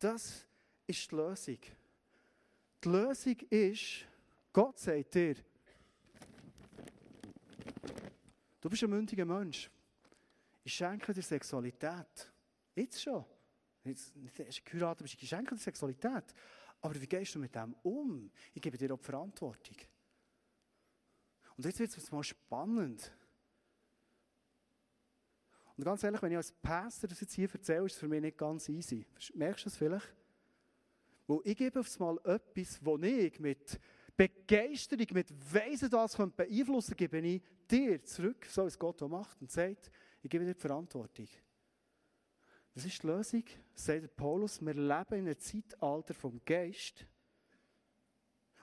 [0.00, 0.44] Das
[0.88, 1.58] ist die Lösung.
[2.82, 4.08] Die Lösung ist,
[4.52, 5.36] Gott sagt dir,
[8.60, 9.70] du bist ein mündiger Mensch.
[10.62, 12.32] Ich schenke dir Sexualität.
[12.74, 13.24] Jetzt schon.
[13.84, 16.34] Jetzt, nicht erst geheiratet bist, ich schenke dir Sexualität.
[16.80, 18.30] Aber wie gehst du mit dem um?
[18.54, 19.76] Ich gebe dir auch Verantwortung.
[21.56, 23.12] Und jetzt wird es mal spannend.
[25.76, 28.20] Und ganz ehrlich, wenn ich als Pastor das jetzt hier erzähle, ist es für mich
[28.20, 29.06] nicht ganz easy.
[29.34, 30.14] Merkst du das vielleicht?
[31.26, 33.80] Weil ich gebe aufs Mal etwas, das ich mit
[34.16, 39.40] Begeisterung, mit Weisen das beeinflussen gebe ich dir zurück, so wie es Gott auch macht
[39.40, 39.90] und sagt,
[40.22, 41.28] ich gebe dir die Verantwortung.
[42.74, 43.44] Was ist die Lösung?
[43.74, 47.06] Sagt Paulus, wir leben in einem Zeitalter vom Geist.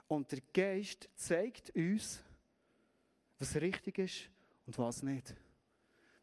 [0.08, 2.24] Und der Geist zeigt uns,
[3.38, 4.30] was richtig ist
[4.66, 5.36] und was nicht.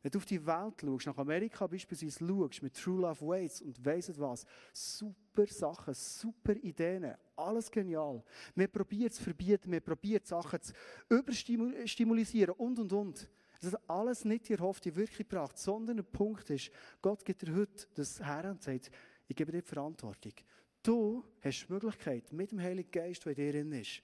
[0.02, 3.82] Wenn du auf die Welt schaust, nach Amerika beispielsweise schaust, mit True Love Waits und
[3.82, 8.22] weißt was, super Sachen, super Ideen, alles genial.
[8.54, 10.74] Wir probieren es verbieten, wir probieren Sachen zu
[11.08, 13.30] überstimulisieren und und und.
[13.64, 17.54] Das ist alles nicht die erhoffte Wirkung gebracht, sondern der Punkt ist, Gott gibt dir
[17.54, 18.90] heute das her und sagt,
[19.26, 20.34] ich gebe dir die Verantwortung.
[20.82, 24.02] Du hast die Möglichkeit, mit dem Heiligen Geist, der in dir drin ist,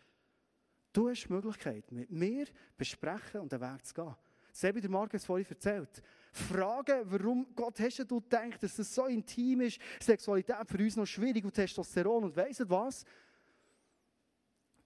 [0.95, 2.47] du hast die Möglichkeit, mit mir
[2.79, 4.17] besprechen und den Weg zu gehen.
[4.51, 6.03] Sebi der Markus vorhin erzählt.
[6.33, 11.07] Fragen, warum Gott hast du gedacht, dass es so intim ist, Sexualität für uns noch
[11.07, 13.05] schwierig und Testosteron und weiss was.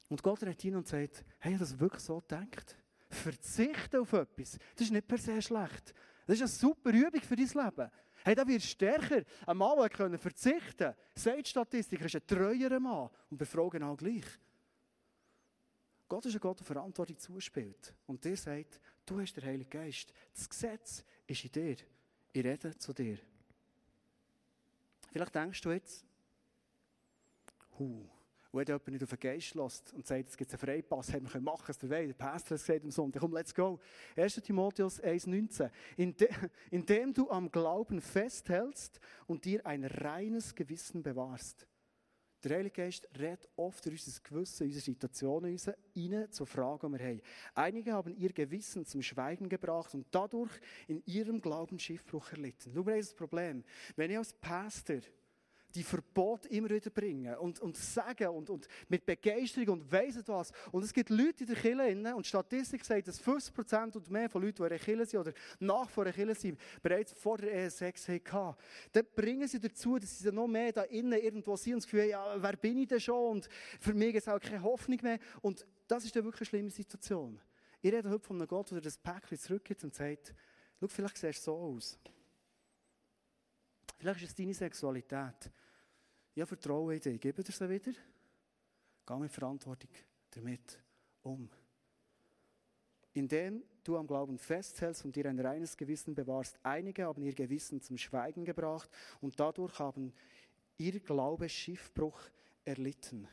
[0.09, 2.77] Und Gott redet ihn und sagt, hey, ich das wirklich so gedacht.
[3.15, 5.95] Verzichten auf etwas, das ist nicht per se schlecht.
[6.27, 7.91] Das ist eine super Übung für dein Leben.
[8.25, 9.23] Hey, da wirst stärker.
[9.47, 13.11] Ein Mann, können verzichten sagt Statistik, ist ein treuerer Mann.
[13.31, 14.25] Und wir fragen auch gleich.
[16.09, 17.95] Gott ist ein Gott, der Verantwortung zuspielt.
[18.07, 20.13] Und der sagt, du hast den Heiligen Geist.
[20.33, 21.77] Das Gesetz ist in dir.
[22.33, 23.19] Ich rede zu dir.
[25.13, 26.05] Vielleicht denkst du jetzt,
[27.79, 28.09] huh,
[28.55, 31.31] wenn jemand nicht auf den Geist lässt und sagt, es gibt einen Freipass, hey, wir
[31.31, 32.09] können machen, was wir wollen.
[32.09, 33.81] Der Pastor hat es gesagt am Sonntag, komm, let's go.
[34.17, 34.35] 1.
[34.37, 35.71] Timotheus 1,19.
[36.71, 41.67] Indem du am Glauben festhältst und dir ein reines Gewissen bewahrst.
[42.45, 45.57] Der Heilige Geist redet oft durch unser Gewissen, unsere Situationen
[45.97, 47.23] rein zur Frage, die wir haben.
[47.55, 50.53] Einige haben ihr Gewissen zum Schweigen gebracht und dadurch
[50.87, 52.73] in ihrem Glauben Schiffbruch erlitten.
[52.75, 53.65] Schau mal, das Problem.
[53.97, 55.01] Wenn ich als Pastor
[55.75, 60.53] die Verbote immer wieder bringen und, und sagen und, und mit Begeisterung und weiss was.
[60.71, 64.43] Und es gibt Leute in der Kirche und Statistik sagt, dass 50% und mehr von
[64.43, 67.53] Leuten, die in der Kirche sind oder nach vor der Kirche sind, bereits vor der
[67.53, 68.57] Ehe Sex hatten.
[68.93, 72.03] Dann bringen sie dazu, dass sie noch mehr da innen irgendwo sind und das Gefühl
[72.03, 73.33] haben, ja, wer bin ich denn schon?
[73.33, 73.49] Und
[73.81, 75.19] für mich ist auch keine Hoffnung mehr.
[75.43, 77.41] Und das ist dann wirklich eine schlimme Situation.
[77.81, 80.35] Ich rede heute von einem Gott, der das Päckchen zurückgibt und sagt,
[80.81, 81.99] schau, vielleicht siehst du so aus.
[83.99, 85.51] Vielleicht ist es deine Sexualität.
[86.35, 87.21] Ich vertraue in dich.
[87.21, 87.93] Gebe dir sie wieder.
[89.07, 89.91] Geh mit Verantwortung
[90.31, 90.83] damit
[91.23, 91.49] um.
[93.13, 96.59] Indem du am Glauben festhältst und dir ein reines Gewissen bewahrst.
[96.63, 100.13] Einige haben ihr Gewissen zum Schweigen gebracht und dadurch haben
[100.79, 102.21] ihr Glaube Schiffbruch
[102.65, 103.29] erlitten.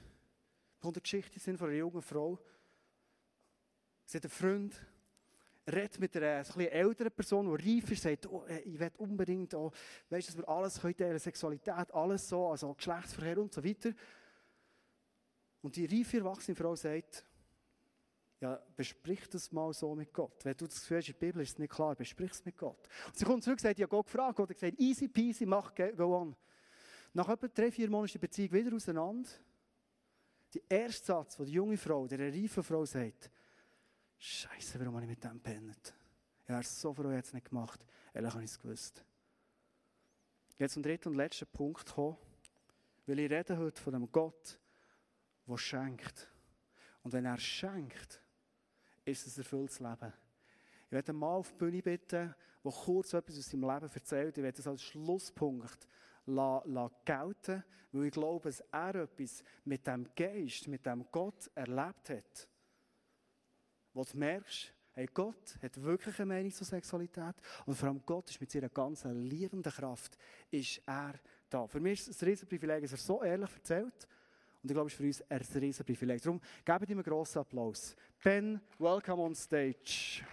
[0.82, 2.38] Und die Geschichte sind von einer jungen Frau.
[4.06, 4.76] Sie hat einen Freund,
[5.68, 9.72] redet mit einer so älteren Person, die reif ist, sagt, oh, ich will unbedingt, oh,
[10.10, 13.94] weißt, dass wir alles können Sexualität, alles so, also Geschlechtsverkehr und so weiter.
[15.62, 17.26] Und die reife, erwachsene Frau sagt,
[18.40, 20.44] ja, besprich das mal so mit Gott.
[20.44, 22.58] Wenn du das Gefühl hast, in der Bibel ist es nicht klar, besprich es mit
[22.58, 22.90] Gott.
[23.06, 24.38] Und sie kommt zurück und sagt, ja, Gott gefragt.
[24.38, 26.36] Gott hat gesagt, easy peasy, mach, go on.
[27.14, 29.30] Nach etwa drei, vier Monaten ist die Beziehung wieder auseinander.
[30.56, 33.30] Der erste Satz, den die junge Frau, der reife Frau sagt,
[34.24, 35.96] Scheiße, warum habe ich mit dem gepennt?
[36.44, 37.84] Ich wäre so froh, ich hätte es nicht gemacht.
[38.14, 39.04] Ehrlich habe ich es gewusst.
[40.60, 42.18] Jetzt zum dritten und letzten Punkt kommen,
[43.08, 44.60] weil ich rede heute von dem Gott,
[45.48, 46.30] der schenkt.
[47.02, 48.22] Und wenn er schenkt,
[49.06, 50.14] ist es ein erfülltes Leben.
[50.86, 54.38] Ich werde einen Mann auf die Bühne bitten, der kurz etwas aus seinem Leben erzählt.
[54.38, 55.88] Ich werde das als Schlusspunkt
[56.28, 62.51] gelten, weil ich glaube, dass er etwas mit dem Geist, mit dem Gott erlebt hat
[63.94, 68.30] wo du merkst, hey, Gott hat wirklich eine Meinung zur Sexualität und vor allem Gott
[68.30, 70.18] ist mit seiner ganzen liebenden Kraft,
[70.50, 71.14] ist er
[71.50, 71.68] da.
[71.68, 74.08] Für mich ist es ein Riesenprivileg, dass er so ehrlich erzählt
[74.64, 76.22] und ich glaube, es ist für uns ein Riesenprivileg.
[76.22, 77.96] Darum geben ihm einen grossen Applaus.
[78.24, 80.24] Ben, welcome on stage.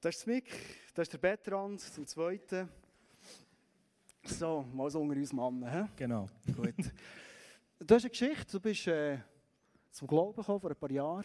[0.00, 0.48] Das ist Mick,
[0.94, 2.68] das ist der Bettrand, zum Zweiten.
[4.24, 5.70] So, mal so unter uns Mannen.
[5.70, 5.88] He?
[5.96, 6.28] Genau.
[6.54, 6.74] Gut.
[7.80, 9.18] Du hast eine Geschichte, du bist äh,
[9.92, 11.24] zum Glauben gekommen vor ein paar Jahren.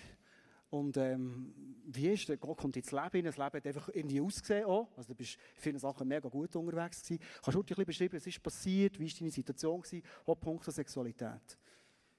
[0.70, 1.52] Und ähm,
[1.86, 3.26] wie ist der Gott kommt ins Leben hin?
[3.26, 4.88] Das Leben hat einfach irgendwie ausgesehen auch.
[4.96, 7.24] Also du bist in vielen Sachen mega gut unterwegs gewesen.
[7.44, 9.00] Kannst du dir ein bisschen beschreiben, was ist passiert?
[9.00, 10.04] Wie war deine Situation gewesen?
[10.28, 11.58] Auch Punkt der Sexualität.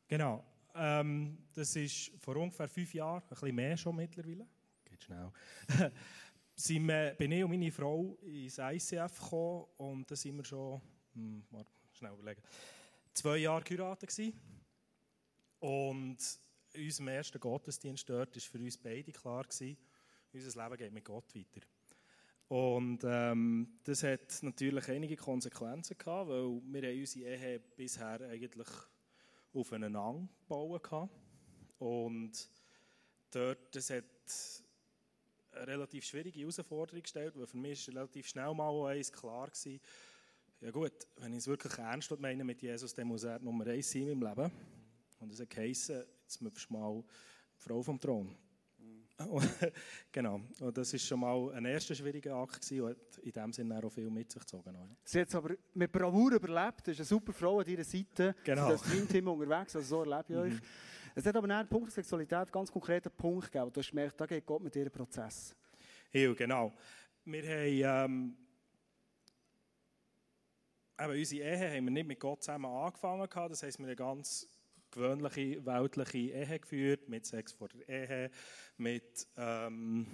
[0.09, 0.45] Genau.
[0.75, 4.47] Ähm, das ist vor ungefähr fünf Jahren, ein bisschen mehr schon mittlerweile.
[4.85, 5.31] Geht schnell.
[6.57, 10.81] sind wir, bin ich und meine Frau ins ICF gekommen und da sind wir schon,
[11.15, 12.43] hm, mal schnell überlegen,
[13.13, 14.39] zwei Jahre geheiratet gewesen.
[15.61, 16.19] Und
[16.75, 19.77] in unserem ersten Gottesdienst dort war für uns beide klar gewesen,
[20.33, 21.67] unser Leben geht mit Gott weiter.
[22.49, 28.69] Und ähm, das hat natürlich einige Konsequenzen gehabt, weil wir haben unsere Ehe bisher eigentlich
[29.55, 31.11] aufeinander bauen gehabt.
[31.79, 32.49] Und
[33.31, 34.05] dort, das hat
[35.57, 39.81] eine relativ schwierige Herausforderung gestellt, weil für mich ist relativ schnell mal eins klar gewesen,
[40.61, 43.91] ja gut, wenn ich es wirklich ernst meine mit Jesus, dann muss er Nummer eins
[43.91, 44.53] sein in meinem Leben.
[45.21, 47.05] Und es hat geheißen, jetzt möchtest du mal
[47.59, 48.35] Frau vom Thron.
[50.13, 53.53] genau, und das war schon mal ein erster schwieriger Akt gewesen, und hat in dem
[53.53, 54.75] Sinne auch viel mit sich gezogen.
[55.05, 58.35] Sie hat es aber mit Bravour überlebt, das ist eine super Frau an ihrer Seite.
[58.43, 58.69] Genau.
[58.69, 60.61] Sie ist das Team unterwegs, also so erlebe ich euch.
[61.17, 63.73] Es hat aber nach Punkt der Sexualität ganz konkreten Punkt gegeben.
[63.73, 65.55] Du hast gemerkt, da geht Gott mit ihrem Prozess.
[66.11, 66.73] Ja, genau.
[67.25, 67.43] Wir
[67.87, 68.37] haben, ähm,
[70.99, 73.29] eben unsere Ehe haben wir nicht mit Gott zusammen angefangen.
[73.31, 74.49] Das heisst, wir haben eine ganz
[74.91, 78.31] gewöhnliche, weltliche Ehe geführt, mit Sex vor der Ehe,
[78.77, 80.07] mit, ähm,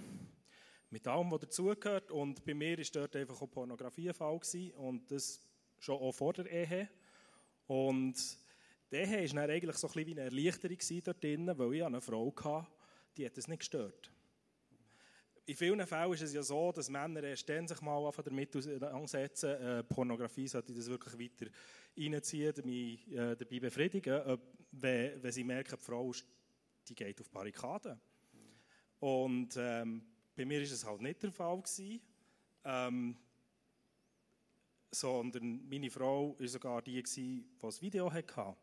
[0.91, 2.11] mit allem, was dazugehört.
[2.11, 5.41] Und bei mir war dort einfach auch Pornografie ein Fall gewesen, und das
[5.79, 6.89] schon auch vor der Ehe.
[7.65, 8.37] Und
[8.91, 12.01] die Ehe war eigentlich so ein bisschen wie eine Erleichterung dort drin, weil ich eine
[12.01, 12.67] Frau hatte,
[13.15, 14.11] die hat es nicht gestört.
[15.45, 19.49] In vielen Fällen ist es ja so, dass Männer erst dann sich mal damit auseinandersetzen,
[19.49, 21.51] äh, Pornografie sollte das wirklich weiter
[21.97, 24.37] reinziehen, mich äh, dabei befriedigen, äh,
[24.71, 26.11] wenn, wenn sie merken, die Frau
[26.87, 27.99] die geht auf Barrikaden.
[28.99, 30.03] Und ähm,
[30.35, 31.61] bei mir war es halt nicht der Fall.
[31.61, 32.01] Gewesen,
[32.63, 33.17] ähm,
[34.91, 38.55] sondern meine Frau war sogar die, die das Video hatte.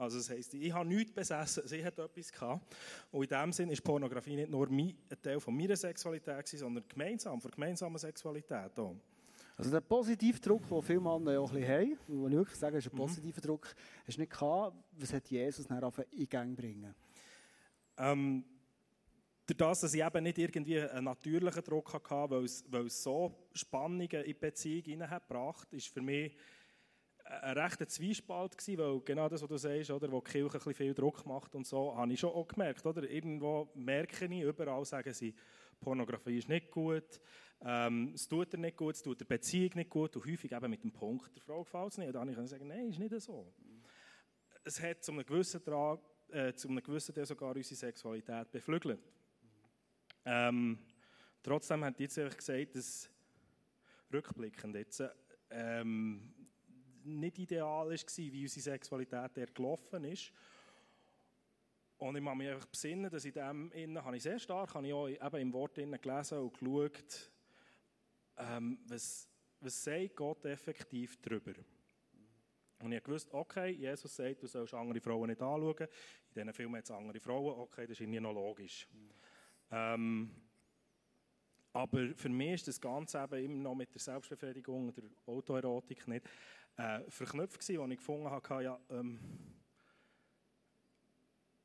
[0.00, 2.74] Also das heisst, ich habe nichts besessen, sie hat etwas gehabt.
[3.10, 7.38] Und in dem Sinne ist Pornografie nicht nur ein Teil von meiner Sexualität, sondern gemeinsam,
[7.38, 8.96] von gemeinsamer Sexualität auch.
[9.58, 12.76] Also der positive Druck, den viele Männer auch ein bisschen haben, muss ich wirklich sagen,
[12.78, 13.46] ist ein positiver mhm.
[13.46, 13.74] Druck,
[14.06, 14.76] hast du nicht gehabt.
[14.92, 16.94] Was hat Jesus dann in den Gang bringen?
[17.98, 18.44] Ähm,
[19.44, 23.02] durch das, dass ich eben nicht irgendwie einen natürlichen Druck hatte, weil es, weil es
[23.02, 26.34] so Spannungen in die Beziehung hineingebracht hat, ist für mich
[27.30, 30.52] ein rechter Zwiespalt gewesen, weil genau das, was du sagst, oder, wo die Kirche ein
[30.52, 33.08] bisschen viel Druck macht und so, habe ich schon auch gemerkt, oder?
[33.08, 35.34] Irgendwo merke ich, überall sagen sie,
[35.80, 37.20] Pornografie ist nicht gut,
[37.62, 40.70] ähm, es tut dir nicht gut, es tut der Beziehung nicht gut und häufig eben
[40.70, 42.08] mit dem Punkt, der Frau gefällt es nicht.
[42.08, 43.52] Und dann kann ich sagen, nein, ist nicht so.
[44.64, 49.00] Es hat zu einem gewissen Trag, äh, zu einem gewissen Teil sogar unsere Sexualität beflügelt.
[50.24, 50.78] Ähm,
[51.42, 53.10] trotzdem hat jetzt gesagt, dass
[54.12, 55.02] rückblickend jetzt,
[55.50, 56.32] ähm,
[57.18, 60.32] nicht ideal war, wie unsere Sexualität der gelaufen ist.
[61.98, 64.86] Und ich muss mich einfach besinnen, dass in dem innen, habe ich sehr stark habe
[64.86, 67.30] ich auch eben im Wort innen gelesen und geschaut,
[68.38, 69.28] ähm, was,
[69.60, 71.52] was sagt Gott effektiv darüber.
[72.82, 75.76] Und ich wusste, okay, Jesus sagt, du sollst andere Frauen nicht anschauen.
[75.80, 78.88] In diesen Filmen hat es andere Frauen, okay, das ist irgendwie noch logisch.
[78.90, 79.10] Mhm.
[79.70, 80.30] Ähm,
[81.72, 86.28] aber für mich ist das Ganze eben immer noch mit der Selbstbefriedigung oder Autoerotik nicht
[86.80, 89.20] äh, verknüpft gewesen, ich gefunden habe, ja, ähm,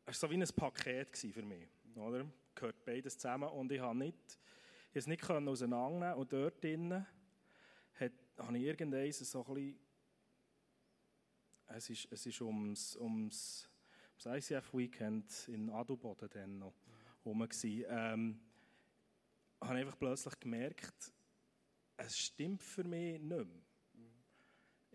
[0.05, 2.25] es war so wie ein Paket für mich, oder?
[2.53, 4.39] Gehört beides zusammen und ich habe nicht,
[4.91, 7.05] ich es nicht auseinandernehmen und dort drinnen
[8.37, 9.79] habe ich irgendwann so ein
[11.67, 13.69] es ist, es ist ums, ums,
[14.11, 16.73] ums ICF-Weekend in Adelboden dann noch
[17.25, 18.41] rum gewesen, ähm,
[19.61, 21.13] habe einfach plötzlich gemerkt,
[21.97, 23.64] es stimmt für mich nicht mehr.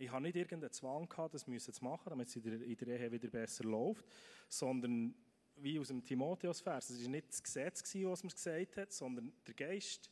[0.01, 2.75] Ich habe nicht irgendeinen Zwang gehabt, das müssen zu machen, damit es in der, in
[2.75, 4.07] der Ehe wieder besser läuft,
[4.49, 5.15] sondern
[5.57, 6.89] wie aus dem Timotheus-Vers.
[6.89, 10.11] Es war nicht das Gesetz, was mir gesagt hat, sondern der Geist,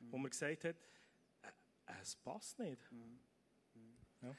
[0.00, 0.12] mhm.
[0.12, 2.92] wo mir gesagt hat, äh, es passt nicht.
[2.92, 3.18] Mhm.
[4.20, 4.36] Ja.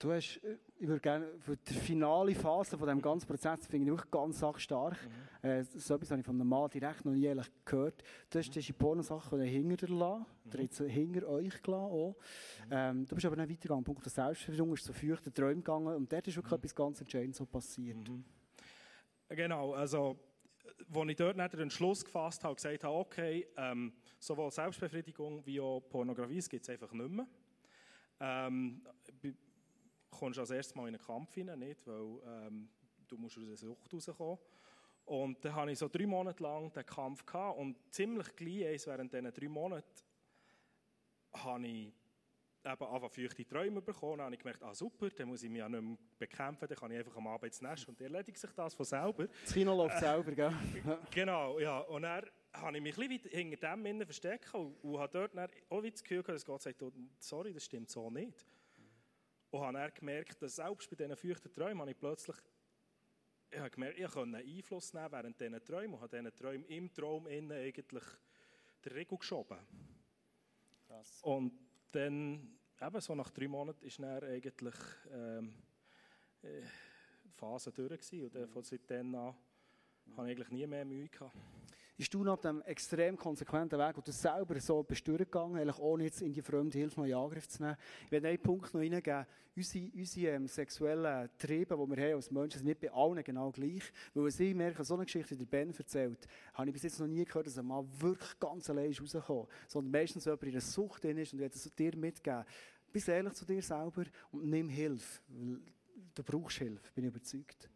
[0.00, 3.92] Du hast, äh, ich würde gerne, für die finale Phase von diesem ganzen Prozess finde
[3.92, 4.96] ich auch ganz stark.
[5.42, 5.48] Mhm.
[5.48, 8.02] Äh, so etwas habe ich von einem Mann direkt noch nie ehrlich gehört.
[8.30, 8.60] Du hast mhm.
[8.60, 10.50] die Pornosachen hinter dir lassen, mhm.
[10.50, 12.16] der jetzt hinter euch gelassen auch.
[12.66, 12.70] Mhm.
[12.70, 13.84] Ähm, du bist aber nicht weitergegangen.
[13.84, 16.58] Punkt der Selbstverfügung ist zu feuchten Träumen gegangen und dort ist wirklich mhm.
[16.58, 18.08] etwas ganz Entscheidendes so passiert.
[18.08, 18.24] Mhm.
[19.28, 20.18] Genau, also
[20.88, 25.60] wo ich dort dann den Entschluss gefasst habe, gesagt habe, okay, ähm, sowohl Selbstbefriedigung wie
[25.60, 27.26] auch Pornografie gibt es einfach nicht mehr.
[28.18, 28.82] Ähm,
[30.10, 32.68] du kommst als erstes Mal in einen Kampf hinein, nicht, weil ähm,
[33.06, 34.38] du musst aus der Sucht rauskommen.
[35.04, 39.12] Und dann hatte ich so drei Monate lang den Kampf gehabt und ziemlich gleich während
[39.12, 39.84] diesen drei Monaten
[41.32, 41.92] habe ich
[42.64, 44.18] eben einfach feuchte Träume bekommen.
[44.18, 46.78] Dann habe ich gemerkt, ah super, dann muss ich mich ja nicht mehr bekämpfen, dann
[46.78, 49.26] kann ich einfach am Abend ins Nest und erledigt sich das von selber.
[49.26, 50.52] Das Kino läuft äh, selber, gell?
[51.10, 51.78] genau, ja.
[51.80, 55.50] Und dann habe ich mich ein bisschen hinter dem versteckt und, und habe dort dann
[55.70, 56.82] auch das Gefühl gehabt, dass Gott sagt,
[57.18, 58.46] sorry, das stimmt so nicht.
[59.50, 62.36] Und habe dann gemerkt, dass selbst bei diesen feuchten Träumen habe ich plötzlich
[63.52, 66.92] ich habe gemerkt, ich konnte Einfluss nehmen während diesen Träumen und habe diesen Träumen im
[66.92, 68.04] Traum innen eigentlich
[68.84, 69.58] den Regel geschoben.
[70.86, 71.20] Krass.
[71.22, 71.52] Und
[71.90, 74.74] dann, eben so nach drei Monaten, ist dann eigentlich
[75.10, 75.54] ähm,
[76.42, 76.62] äh,
[77.24, 78.24] die Phase durch gewesen.
[78.24, 79.34] und dann, von seitdem an
[80.16, 81.34] habe ich eigentlich nie mehr Mühe gehabt
[82.00, 86.04] bist du nach dem extrem konsequenten Weg, wo du selber so bist durchgegangen, eigentlich ohne
[86.04, 87.76] jetzt in die fremde Hilfe noch in Angriff zu nehmen.
[88.06, 89.26] Ich werde einen Punkt noch reingeben.
[89.54, 93.50] Unsere, unsere ähm, sexuellen Triebe, die wir haben als Menschen, sind nicht bei allen genau
[93.50, 93.82] gleich.
[94.14, 97.06] Weil wenn ich merke, so eine Geschichte, die Ben erzählt, habe ich bis jetzt noch
[97.06, 99.46] nie gehört, dass ein Mann wirklich ganz allein ist rausgekommen.
[99.68, 102.46] Sondern meistens jemand in einer Sucht drin ist und wird es dir mitgeben.
[102.90, 105.20] Bist ehrlich zu dir selber und nimm Hilfe.
[106.14, 107.68] Du brauchst Hilfe, bin ich überzeugt.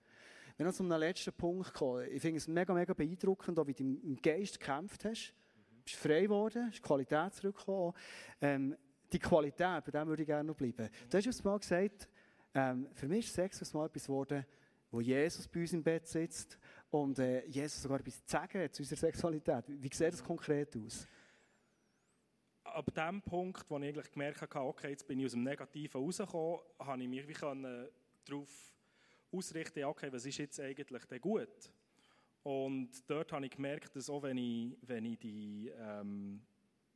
[0.56, 3.82] Wenn wir zu einem letzten Punkt kommen, ich finde es mega, mega beeindruckend, wie du
[3.82, 5.34] im Geist gekämpft hast.
[5.68, 7.92] Du bist frei geworden, hast Qualität zurückgekommen.
[8.40, 8.76] Ähm,
[9.12, 10.88] die Qualität, bei dem würde ich gerne noch bleiben.
[11.10, 12.08] Du hast mal gesagt,
[12.54, 14.46] ähm, für mich ist Sex mal etwas geworden,
[14.92, 16.56] wo Jesus bei uns im Bett sitzt
[16.88, 19.68] und äh, Jesus sogar etwas zu sagen hat zu unserer Sexualität.
[19.68, 21.08] Wie, wie sieht das konkret aus?
[22.62, 26.00] Ab dem Punkt, wo ich eigentlich gemerkt habe, okay, jetzt bin ich aus dem Negativen
[26.00, 27.34] rausgekommen, habe ich mich wie
[28.24, 28.74] darauf
[29.36, 31.72] ausrichten, okay, was ist jetzt eigentlich denn gut?
[32.42, 36.42] Und dort habe ich gemerkt, dass auch wenn ich, wenn ich, die, ähm,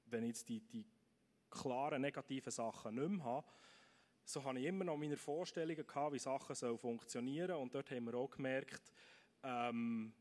[0.06, 0.84] wenn ich jetzt die, die
[1.50, 3.46] klaren negativen Sachen nicht mehr habe,
[4.24, 8.04] so habe ich immer noch meine Vorstellungen gehabt, wie Sachen so funktionieren Und dort haben
[8.04, 8.92] wir auch gemerkt,
[9.42, 10.12] ähm,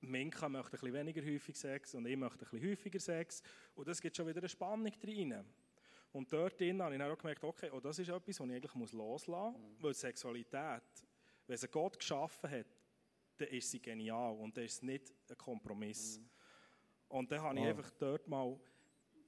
[0.00, 3.42] Minka möchte ein bisschen weniger häufig Sex und ich möchte ein bisschen häufiger Sex.
[3.74, 5.44] Und das gibt schon wieder eine Spannung drin.
[6.14, 8.54] Und dort drin habe ich dann auch gemerkt, okay, oh, das ist etwas, was ich
[8.54, 9.58] eigentlich loslassen muss.
[9.58, 9.82] Mhm.
[9.82, 10.82] Weil Sexualität,
[11.48, 12.66] wenn sie Gott geschaffen hat,
[13.36, 16.20] dann ist sie genial und dann ist es nicht ein Kompromiss.
[16.20, 16.30] Mhm.
[17.08, 18.56] Und dann habe ich einfach dort mal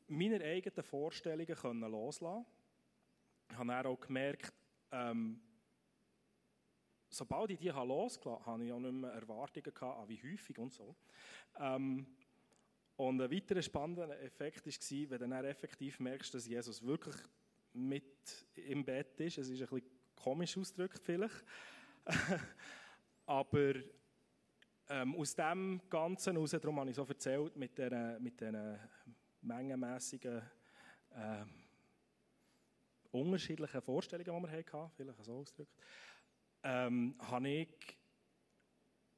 [0.07, 2.47] meine eigenen Vorstellungen können loslassen.
[3.51, 4.55] Ich habe dann auch gemerkt,
[4.93, 5.41] ähm,
[7.09, 10.73] sobald ich die losgelassen habe, habe ich auch nicht mehr Erwartungen gehabt, wie häufig und
[10.73, 10.95] so.
[11.59, 12.16] Ähm,
[12.97, 17.17] und ein weiterer spannender Effekt war, wenn du dann effektiv merkst, dass Jesus wirklich
[17.75, 19.39] mit im Bett ist.
[19.39, 21.45] Es ist ein bisschen komisch ausgedrückt vielleicht.
[23.27, 23.75] Aber
[24.89, 28.41] ähm, aus dem Ganzen heraus, darum habe ich so erzählt, mit diesen mit
[29.43, 30.43] mengenmässigen
[31.11, 31.45] äh,
[33.11, 35.75] unterschiedlichen Vorstellungen, die wir hatten, vielleicht so ausgedrückt,
[36.63, 37.99] ähm, habe ich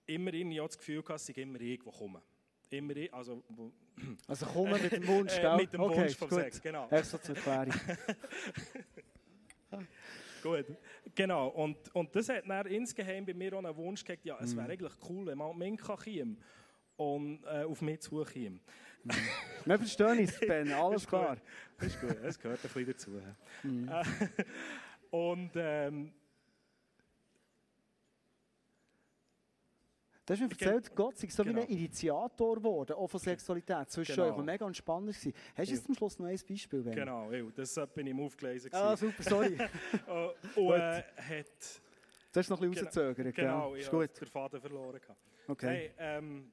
[0.07, 2.23] immer irgendwie das Gefühl gehabt, dass ich immer irgendwo komme.
[2.71, 3.43] Immer, also,
[4.27, 6.39] also kommen mit dem Wunsch, äh, mit dem okay, Wunsch vom gut.
[6.41, 6.87] Sex, genau.
[6.91, 7.75] Erst so zur Erklärung.
[10.43, 10.67] gut,
[11.15, 11.49] genau.
[11.49, 14.69] Und, und das hat dann insgeheim bei mir auch einen Wunsch gegeben, ja, es wäre
[14.69, 14.71] mm.
[14.71, 16.37] eigentlich cool, wenn man Minka käme
[16.97, 18.61] und äh, auf mich zukäme.
[19.05, 19.11] Mm.
[19.65, 21.39] Wir verstehen uns, Ben, alles klar.
[21.81, 23.23] Ist gut, es gehört ein bisschen dazu.
[23.63, 23.89] Mm.
[25.11, 26.13] und ähm,
[30.29, 31.57] Du hast mir erzählt, Gott sei so genau.
[31.57, 34.37] wie ein Initiator geworden, auch von Sexualität zwischen genau.
[34.37, 35.33] was mega spannend war.
[35.57, 36.83] Hast du jetzt zum Schluss noch ein Beispiel?
[36.83, 36.95] Ben?
[36.95, 38.71] Genau, das bin ich im Aufgelesen.
[38.75, 39.57] Ah, super, sorry.
[40.55, 41.47] und äh, hat...
[42.31, 44.21] Du hast noch ein bisschen genau, rausgezögert, Genau, ist gut.
[44.21, 45.01] den Faden verloren.
[45.47, 45.67] Okay.
[45.67, 46.53] Hey, ähm,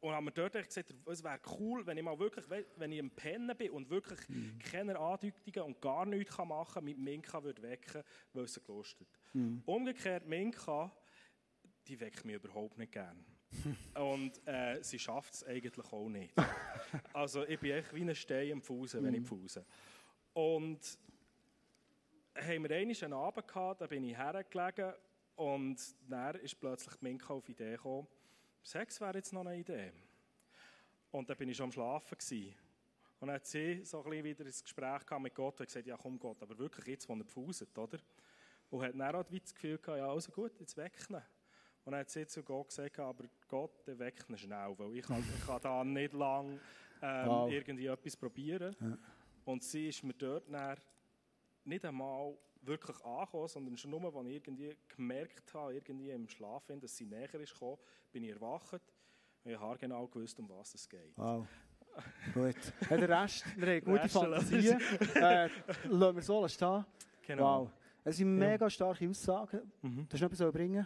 [0.00, 2.46] und haben wir dort gesagt, es wäre cool, wenn ich mal wirklich,
[2.76, 4.58] wenn ich im Pennen bin und wirklich mm.
[4.70, 8.02] keine Andeutungen und gar nichts machen kann, mit Minka würde wecken,
[8.32, 9.08] weil es gelostet.
[9.34, 9.58] Mm.
[9.66, 10.90] Umgekehrt, Minka
[11.86, 13.24] die weckt mich überhaupt nicht gern.
[13.94, 16.34] Und äh, sie schafft es eigentlich auch nicht.
[17.12, 19.26] Also ich bin echt wie ein Stein am Fusen, wenn ich mhm.
[19.26, 19.66] pfuse.
[20.32, 20.98] Und
[22.34, 24.92] haben wir einmal einen Abend gehabt, da bin ich hergelegen
[25.34, 25.76] und
[26.08, 28.06] dann ist plötzlich Minka auf die Idee gekommen,
[28.62, 29.92] Sex wäre jetzt noch eine Idee.
[31.10, 32.54] Und dann bin ich schon am Schlafen gewesen.
[33.18, 35.96] Und dann hat sie so ein bisschen wieder ins Gespräch mit Gott und gesagt, ja
[35.96, 37.98] komm Gott, aber wirklich jetzt, wo er pfuset, oder?
[38.70, 41.22] Und hat dann auch das Gefühl gehabt, ja also gut, jetzt wecken.
[41.86, 45.06] Und dann hat sie zu Gott gesagt, aber Gott, der weckt ihn schnell, weil ich
[45.06, 46.58] kann, ich kann da nicht lange
[47.00, 48.74] ähm, irgendwie etwas probieren.
[48.80, 48.98] Ja.
[49.44, 50.48] Und sie ist mir dort
[51.64, 56.64] nicht einmal wirklich angekommen, sondern schon nur, als ich irgendwie gemerkt habe, irgendwie im Schlaf,
[56.66, 57.78] dass sie näher ist gekommen,
[58.10, 58.82] bin ich erwacht
[59.44, 61.16] und ich habe genau gewusst, um was es geht.
[61.16, 61.46] Wow.
[62.34, 62.56] Gut.
[62.90, 64.70] Ja, der Rest, wir haben gute Fantasie.
[65.14, 65.48] äh,
[65.84, 66.84] lassen wir so stehen.
[67.22, 67.60] Genau.
[67.60, 67.70] Wow.
[68.02, 69.72] Es sind mega starke Aussagen.
[69.82, 70.06] Mhm.
[70.08, 70.84] Das du noch etwas bringen?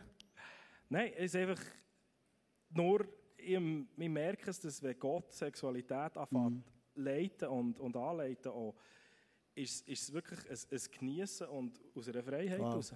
[0.91, 1.63] Nein, es ist einfach
[2.71, 6.65] nur, ich, ich merke es, dass wenn Gott Sexualität anfängt,
[6.97, 8.75] leiten und, und anleiten, auch,
[9.55, 12.75] ist, ist es wirklich ein, ein Genießen und aus einer Freiheit Wow.
[12.75, 12.95] raus.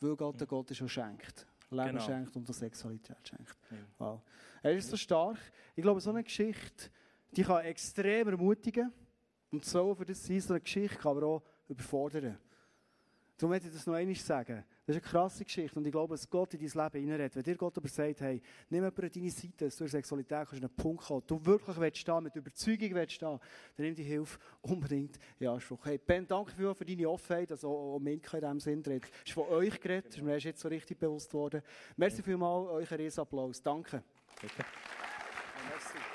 [0.00, 1.46] Weil Gott der Gott ist, der schenkt.
[1.70, 2.00] Leben Genau.
[2.00, 3.56] schenkt und der Sexualität schenkt.
[3.70, 3.76] Ja.
[3.98, 4.22] Wow.
[4.62, 5.38] Er ist so stark.
[5.76, 6.90] Ich glaube, so eine Geschichte,
[7.32, 8.92] die kann extrem ermutigen.
[9.52, 12.38] Und so für das sein, so eine Geschichte kann aber auch überfordern.
[13.36, 14.64] Darum möchte ich das noch einmal sagen.
[14.90, 17.36] Das ist eine krasse Geschichte und ich glaube, dass Gott in dein Leben hineinredet.
[17.36, 20.48] Wenn dir Gott aber sagt, hey, nimm jemanden an deine Seite, dass du in Sexualität
[20.48, 23.38] kannst an einen Punkt kommen, du wirklich willst stehen, mit Überzeugung willst stehen,
[23.76, 25.84] dann nimm die Hilfe unbedingt in Anspruch.
[25.84, 29.12] Hey, Ben, danke vielmals für deine Offenheit, also auch Minka in diesem Sinn redet.
[29.24, 31.62] ist von euch geredet, das ist mir erst jetzt so richtig bewusst worden.
[31.96, 33.62] Merci vielmals, euch einen Applaus.
[33.62, 34.02] Danke.
[34.40, 34.64] Bitte.
[35.78, 36.09] Ich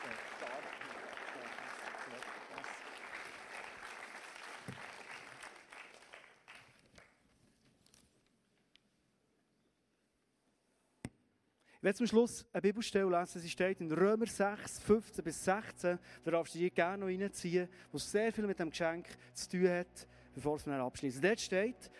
[11.85, 13.39] werde zum Schluss eine Bibelstelle lesen.
[13.39, 15.99] Sie steht in Römer 6, 15 bis 16.
[16.23, 19.05] Da darfst du die gerne noch reinziehen, wo sehr viel mit dem Geschenk
[19.35, 21.21] zu tun hat, bevor wir abschließen.
[21.21, 21.91] Dort steht,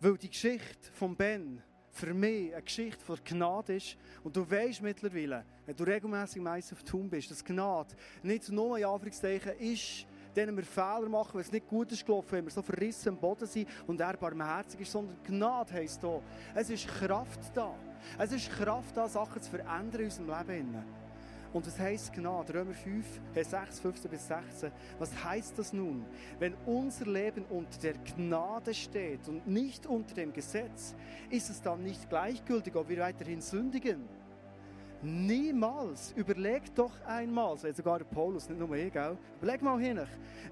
[0.00, 1.62] weil die Geschichte von Ben
[1.92, 6.72] für mich eine Geschichte von Gnade ist und du weißt mittlerweile, wenn du regelmäßig meist
[6.72, 7.94] auf Tun bist, dass Gnade
[8.24, 10.04] nicht nur in Anführungszeichen ist,
[10.34, 13.18] denen wir Fehler machen, weil es nicht gut ist gelaufen, wenn wir so verrissen am
[13.18, 16.20] Boden sind und er barmherzig ist, sondern Gnade heisst hier,
[16.56, 17.72] es ist Kraft da.
[18.18, 20.84] Es ist Kraft da, Sachen zu verändern in unserem Leben.
[21.52, 22.54] Und was heisst Gnade?
[22.54, 24.72] Römer 5, äh 6, 15 bis 16.
[24.98, 26.04] Was heißt das nun?
[26.38, 30.94] Wenn unser Leben unter der Gnade steht und nicht unter dem Gesetz,
[31.28, 34.08] ist es dann nicht gleichgültig, ob wir weiterhin sündigen?
[35.02, 36.12] Niemals.
[36.16, 39.18] Überlegt doch einmal, sagt sogar der Paulus, nicht nur ich, gell?
[39.38, 40.00] Überlegt mal hin.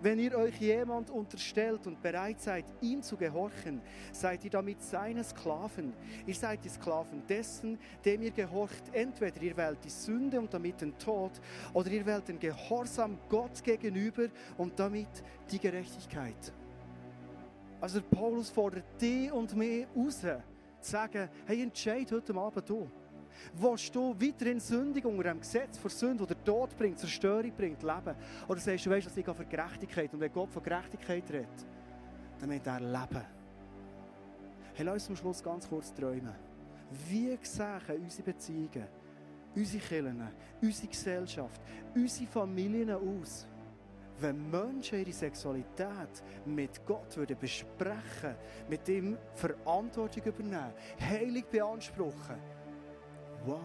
[0.03, 3.81] Wenn ihr euch jemand unterstellt und bereit seid, ihm zu gehorchen,
[4.13, 5.93] seid ihr damit seine Sklaven.
[6.27, 8.83] Ihr seid die Sklaven dessen, dem ihr gehorcht.
[8.93, 11.33] Entweder ihr wählt die Sünde und damit den Tod,
[11.73, 14.27] oder ihr wählt den Gehorsam Gott gegenüber
[14.59, 16.53] und damit die Gerechtigkeit.
[17.81, 22.91] Also Paulus fordert dich und mich raus, zu sagen, hey, entscheid heute Abend du.
[23.55, 28.15] Willst du weiterhin sündig unter dem Gesetz vor Sünde, das Tod bringt, Zerstörung bringt, Leben?
[28.49, 31.67] Oder sagst du, weißt, dass ich gehe für Gerechtigkeit und wenn Gott von Gerechtigkeit redet,
[32.39, 33.25] dann meint er Leben.
[34.75, 36.35] Hey, lass uns zum Schluss ganz kurz träumen.
[37.09, 38.87] Wie sehen unsere Beziehungen,
[39.55, 40.29] unsere Kirchen,
[40.63, 41.61] unsere Gesellschaft,
[41.95, 43.47] unsere Familien aus,
[44.21, 48.35] wenn Menschen ihre Sexualität mit Gott würden besprechen,
[48.69, 52.37] mit ihm Verantwortung übernehmen, heilig beanspruchen?
[53.45, 53.61] Wow.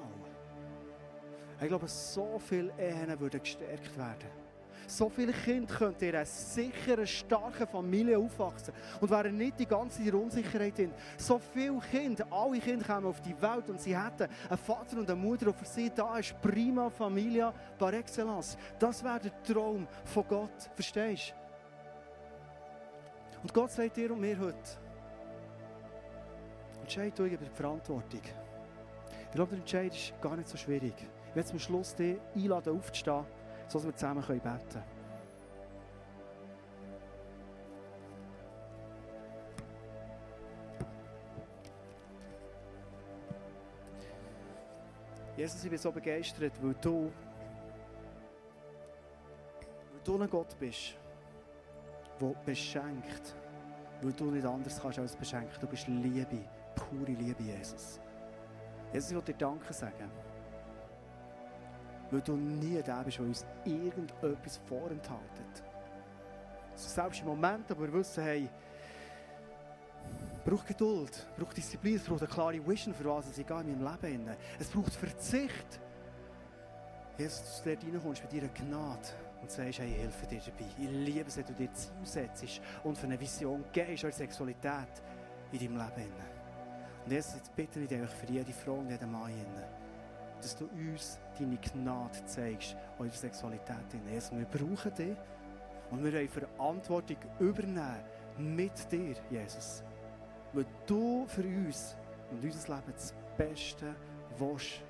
[1.62, 4.46] Ich glaube, so viele Ehen würden gestärkt werden.
[4.88, 10.16] So viele Kinder könnten in einer sicheren, starken Familie aufwachsen und wären nicht die ganze
[10.16, 10.94] Unsicherheit drin.
[11.18, 15.10] So viele Kinder, alle Kinder kommen auf die Welt und sie hätten einen Vater und
[15.10, 18.58] eine Mutter, und für sie da ist prima Familia par excellence.
[18.78, 20.70] Das wäre der Traum von Gott.
[20.76, 21.46] Verstehst du?
[23.42, 24.58] Und Gott sagt dir und mir heute,
[26.82, 28.22] entscheid du über die Verantwortung.
[29.36, 30.94] Ich glaube, der Entscheid ist gar nicht so schwierig.
[31.28, 33.26] Ich werde zum Schluss dich einladen, aufzustehen,
[33.68, 34.84] sodass wir zusammen beten können.
[45.36, 47.12] Jesus, ich bin so begeistert, weil du,
[49.92, 50.96] weil du ein Gott bist,
[52.22, 53.36] der beschenkt,
[54.02, 55.52] weil du nicht anders kannst als beschenken.
[55.60, 56.40] Du bist Liebe,
[56.74, 58.00] pure Liebe, Jesus.
[58.96, 60.10] Jesus, ich will dir Danke sagen.
[62.10, 65.64] Weil du nie der bist, der uns irgendetwas vorenthaltet.
[66.72, 68.50] Also selbst im Moment, wo wir wissen, hey,
[70.46, 74.00] braucht Geduld, braucht Disziplin, es braucht eine klare Vision, für was ich gehe in meinem
[74.02, 74.28] Leben.
[74.30, 74.38] rein.
[74.58, 75.82] Es braucht Verzicht.
[77.18, 79.08] Jesus, dass du reinkommst mit deiner Gnade
[79.42, 80.72] und sagst, hey, ich helfe dir dabei.
[80.78, 85.02] Ich liebe es, wenn du dir Ziel setzt und für eine Vision gehst, an Sexualität
[85.52, 86.35] in deinem Leben.
[87.06, 89.32] Und jetzt bitte ich dich für jede Frau und jeden Mann,
[90.42, 93.86] dass du uns deine Gnade zeigst unserer Sexualität.
[94.10, 95.16] Jesus, wir brauchen dich
[95.92, 98.04] und wir wollen Verantwortung übernehmen
[98.38, 99.84] mit dir, Jesus.
[100.54, 101.96] Weil du für uns
[102.32, 103.96] und unser Leben das Beste
[104.38, 104.82] willst.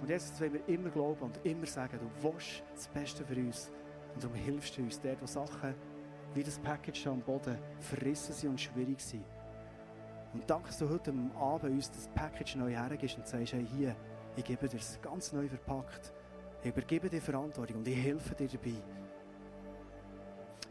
[0.00, 3.36] Und Jesus, das wollen wir immer glauben und immer sagen, du willst das Beste für
[3.36, 3.70] uns.
[4.14, 5.74] Und darum hilfst du uns dort, wo Sachen
[6.34, 9.24] wie das Package am Boden, verrissen sind und schwierig sind.
[10.34, 13.96] Und danke, dass du heute Abend uns das Package neu hergibst und sagst, hey, hier,
[14.36, 16.12] ich gebe dir es ganz neu verpackt.
[16.62, 18.74] Ich übergebe dir Verantwortung und ich helfe dir dabei.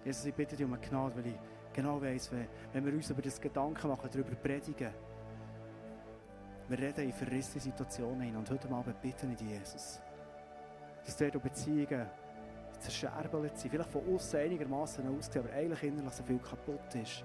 [0.06, 1.40] Jesus, ich bitte dich um eine Gnade, weil ich
[1.74, 4.94] genau weiss, wenn, wenn wir uns über das Gedanken machen, darüber predigen,
[6.70, 8.36] wir reden in verrissene Situationen hin.
[8.36, 10.02] Und heute Abend bitte ich dich, Jesus,
[11.06, 12.08] dass dort Beziehungen
[12.80, 17.24] zerscherbelt sind, vielleicht von außen einigermaßen aussehen, aber eigentlich innerlich so viel kaputt ist.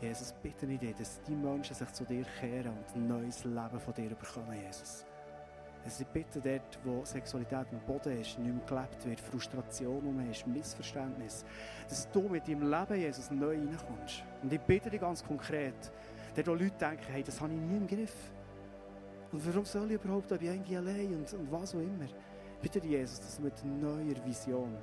[0.00, 3.78] Jesus, bitte ich dich, dass die Menschen sich zu dir kehren und ein neues Leben
[3.78, 5.04] von dir bekommen, Jesus.
[5.84, 10.30] Also ich bitte dort, wo Sexualität am Boden ist, nicht mehr gelebt wird, Frustration um
[10.30, 11.44] ist, Missverständnis,
[11.88, 14.24] dass du mit deinem Leben, Jesus, neu reinkommst.
[14.42, 15.92] Und ich bitte dich ganz konkret,
[16.34, 18.14] dort wo Leute denken, hey, das habe ich nie im Griff.
[19.32, 22.06] Und warum soll ich überhaupt, ob ich irgendwie allein und, und was auch immer.
[22.60, 24.76] Bitte dich, Jesus, dass du mit neuer Vision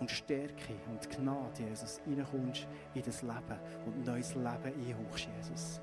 [0.00, 5.80] und Stärke und Gnade, Jesus, reinkommst in das Leben und neues Leben einhauchst, Jesus.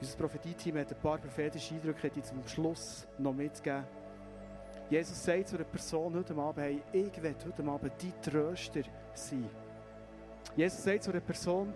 [0.00, 3.84] Unser Prophetie-Team hat ein paar prophetische Eindrücke, die zum Schluss noch mitgeben.
[4.90, 8.82] Jesus sagt zu einer Person heute Abend, hey, ich will heute Abend dein Tröster
[9.12, 9.50] sein.
[10.56, 11.74] Jesus sagt zu einer Person,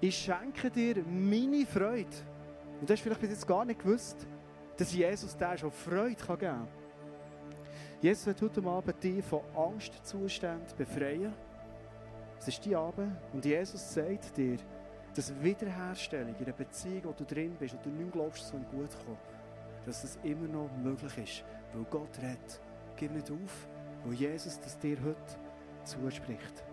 [0.00, 2.06] ich schenke dir meine Freude.
[2.80, 4.26] Und du hast vielleicht bis jetzt gar nicht gewusst,
[4.76, 6.68] dass Jesus dir schon Freude geben kann.
[8.02, 11.32] Jesus wird heute Abend dich von Angstzuständen befreien.
[12.38, 14.58] Es ist die Abend und Jesus sagt dir,
[15.14, 18.60] dass Wiederherstellung in einer Beziehung, wo du drin bist und du nicht glaubst, es soll
[18.70, 19.16] gut kommen,
[19.86, 22.60] dass es immer noch möglich ist, weil Gott redet.
[22.96, 23.66] Gib nicht auf,
[24.04, 25.36] weil Jesus das dir heute
[25.84, 26.65] zuspricht.